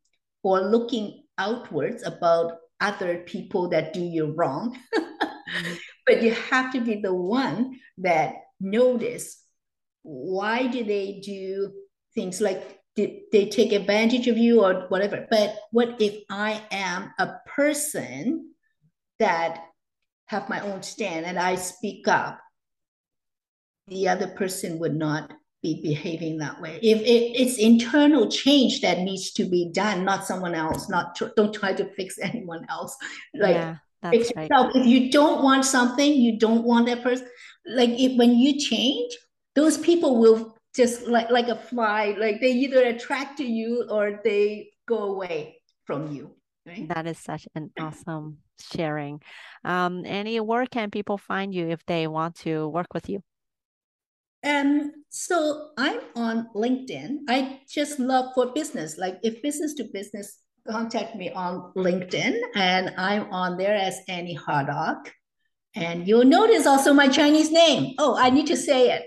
or 0.44 0.62
looking 0.62 1.24
outwards 1.38 2.04
about 2.04 2.54
other 2.82 3.20
people 3.20 3.70
that 3.70 3.94
do 3.94 4.02
you 4.02 4.34
wrong. 4.36 4.78
Mm-hmm. 4.96 5.74
But 6.06 6.22
you 6.22 6.34
have 6.34 6.72
to 6.72 6.82
be 6.82 6.96
the 6.96 7.14
one 7.14 7.80
that 7.98 8.36
notice 8.60 9.42
why 10.04 10.68
do 10.68 10.84
they 10.84 11.20
do 11.24 11.72
things 12.14 12.40
like 12.40 12.80
did 12.96 13.22
they 13.32 13.48
take 13.48 13.74
advantage 13.74 14.28
of 14.28 14.38
you 14.38 14.64
or 14.64 14.86
whatever 14.90 15.28
but 15.30 15.58
what 15.72 16.00
if 16.00 16.24
i 16.30 16.62
am 16.72 17.12
a 17.20 17.34
person 17.48 18.52
that 19.20 19.66
have 20.28 20.48
my 20.50 20.60
own 20.62 20.82
stand 20.84 21.26
and 21.26 21.40
i 21.40 21.56
speak 21.56 22.08
up 22.08 22.40
the 23.88 24.08
other 24.08 24.28
person 24.28 24.80
would 24.80 24.96
not 24.96 25.34
be 25.66 25.82
behaving 25.82 26.38
that 26.38 26.62
way. 26.62 26.80
If 26.84 27.02
it, 27.02 27.42
it's 27.42 27.58
internal 27.58 28.30
change 28.30 28.82
that 28.82 29.00
needs 29.00 29.32
to 29.34 29.46
be 29.46 29.72
done, 29.72 30.06
not 30.06 30.26
someone 30.26 30.54
else. 30.54 30.90
Not 30.90 31.16
tr- 31.16 31.34
don't 31.36 31.54
try 31.54 31.74
to 31.74 31.86
fix 31.96 32.20
anyone 32.22 32.66
else. 32.70 32.96
Like 33.34 33.56
yeah, 33.56 33.76
fix 34.12 34.32
right. 34.36 34.50
yourself. 34.50 34.72
If 34.76 34.86
you 34.86 35.12
don't 35.12 35.44
want 35.44 35.66
something, 35.66 36.14
you 36.14 36.40
don't 36.40 36.64
want 36.64 36.88
that 36.88 37.04
person. 37.04 37.28
Like 37.66 37.90
if 37.92 38.18
when 38.18 38.36
you 38.36 38.60
change, 38.60 39.18
those 39.56 39.78
people 39.78 40.20
will 40.20 40.56
just 40.76 41.08
like 41.08 41.30
like 41.30 41.48
a 41.48 41.56
fly. 41.56 42.16
Like 42.18 42.42
they 42.42 42.52
either 42.52 42.84
attract 42.84 43.38
to 43.38 43.46
you 43.46 43.88
or 43.90 44.22
they 44.24 44.72
go 44.88 45.14
away 45.14 45.62
from 45.86 46.12
you. 46.12 46.36
Right? 46.66 46.88
That 46.90 47.08
is 47.08 47.20
such 47.20 47.48
an 47.56 47.72
awesome 47.80 48.40
sharing. 48.60 49.22
Um, 49.64 50.04
any 50.06 50.40
where 50.40 50.66
can 50.66 50.92
people 50.92 51.18
find 51.18 51.54
you 51.54 51.70
if 51.70 51.86
they 51.86 52.08
want 52.08 52.36
to 52.38 52.68
work 52.68 52.94
with 52.94 53.10
you? 53.10 53.22
Um, 54.44 54.92
so 55.10 55.70
I'm 55.78 56.00
on 56.16 56.50
LinkedIn. 56.56 57.22
I 57.28 57.62
just 57.68 58.00
love 58.00 58.34
for 58.36 58.54
business. 58.54 58.98
Like 58.98 59.18
if 59.24 59.42
business 59.42 59.74
to 59.76 59.86
business, 59.92 60.38
contact 60.68 61.16
me 61.16 61.32
on 61.32 61.72
LinkedIn, 61.76 62.40
and 62.56 62.94
I'm 62.98 63.32
on 63.32 63.58
there 63.58 63.76
as 63.76 64.00
Annie 64.08 64.38
Hardock. 64.38 65.10
And 65.76 66.08
you'll 66.08 66.26
notice 66.26 66.66
also 66.66 66.94
my 66.94 67.08
Chinese 67.08 67.52
name. 67.52 67.96
Oh, 68.00 68.18
I 68.18 68.30
need 68.30 68.48
to 68.48 68.58
say 68.58 68.92
it. 68.92 69.04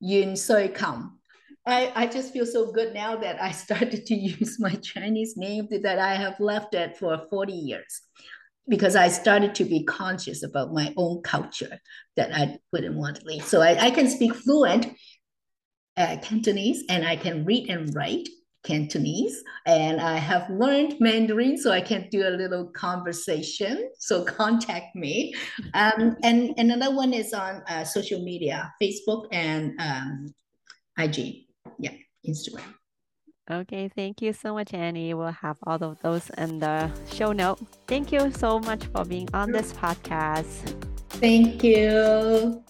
Yun 0.00 0.36
Soi 0.36 0.68
Kam. 0.68 1.18
I, 1.66 1.92
I 1.94 2.06
just 2.06 2.32
feel 2.32 2.46
so 2.46 2.72
good 2.72 2.94
now 2.94 3.16
that 3.16 3.42
I 3.42 3.50
started 3.64 4.06
to 4.06 4.14
use 4.14 4.58
my 4.58 4.74
Chinese 4.76 5.36
name 5.36 5.68
that 5.82 5.98
I 5.98 6.14
have 6.14 6.40
left 6.40 6.74
it 6.74 6.96
for 6.96 7.20
40 7.30 7.52
years 7.52 8.02
because 8.68 8.96
I 8.96 9.08
started 9.08 9.54
to 9.56 9.64
be 9.64 9.84
conscious 9.84 10.42
about 10.42 10.72
my 10.72 10.92
own 10.96 11.22
culture 11.22 11.78
that 12.16 12.32
I 12.34 12.58
wouldn't 12.72 12.96
want 12.96 13.16
to 13.16 13.26
leave. 13.26 13.44
So 13.44 13.60
I, 13.60 13.86
I 13.86 13.90
can 13.90 14.08
speak 14.08 14.34
fluent 14.34 14.88
uh, 15.96 16.16
Cantonese 16.22 16.84
and 16.88 17.06
I 17.06 17.16
can 17.16 17.44
read 17.44 17.68
and 17.70 17.94
write 17.94 18.28
Cantonese. 18.68 19.42
And 19.64 20.00
I 20.00 20.16
have 20.16 20.48
learned 20.50 21.00
Mandarin, 21.00 21.56
so 21.56 21.72
I 21.72 21.80
can 21.80 22.08
do 22.10 22.28
a 22.28 22.32
little 22.42 22.66
conversation. 22.66 23.90
So 23.98 24.24
contact 24.40 24.94
me. 24.94 25.34
Um, 25.74 26.16
and, 26.22 26.52
and 26.58 26.70
another 26.70 26.94
one 26.94 27.14
is 27.14 27.32
on 27.32 27.62
uh, 27.68 27.84
social 27.84 28.22
media, 28.22 28.72
Facebook 28.80 29.26
and 29.32 29.72
um, 29.80 30.34
IG. 30.98 31.46
Yeah, 31.78 31.92
Instagram. 32.28 32.74
Okay, 33.50 33.88
thank 33.88 34.20
you 34.20 34.34
so 34.34 34.52
much, 34.52 34.74
Annie. 34.74 35.14
We'll 35.14 35.32
have 35.32 35.56
all 35.62 35.82
of 35.82 35.98
those 36.02 36.28
in 36.36 36.58
the 36.58 36.90
show 37.10 37.32
note. 37.32 37.58
Thank 37.86 38.12
you 38.12 38.30
so 38.30 38.58
much 38.58 38.84
for 38.92 39.06
being 39.06 39.28
on 39.32 39.52
this 39.52 39.72
podcast. 39.72 40.76
Thank 41.08 41.64
you. 41.64 42.62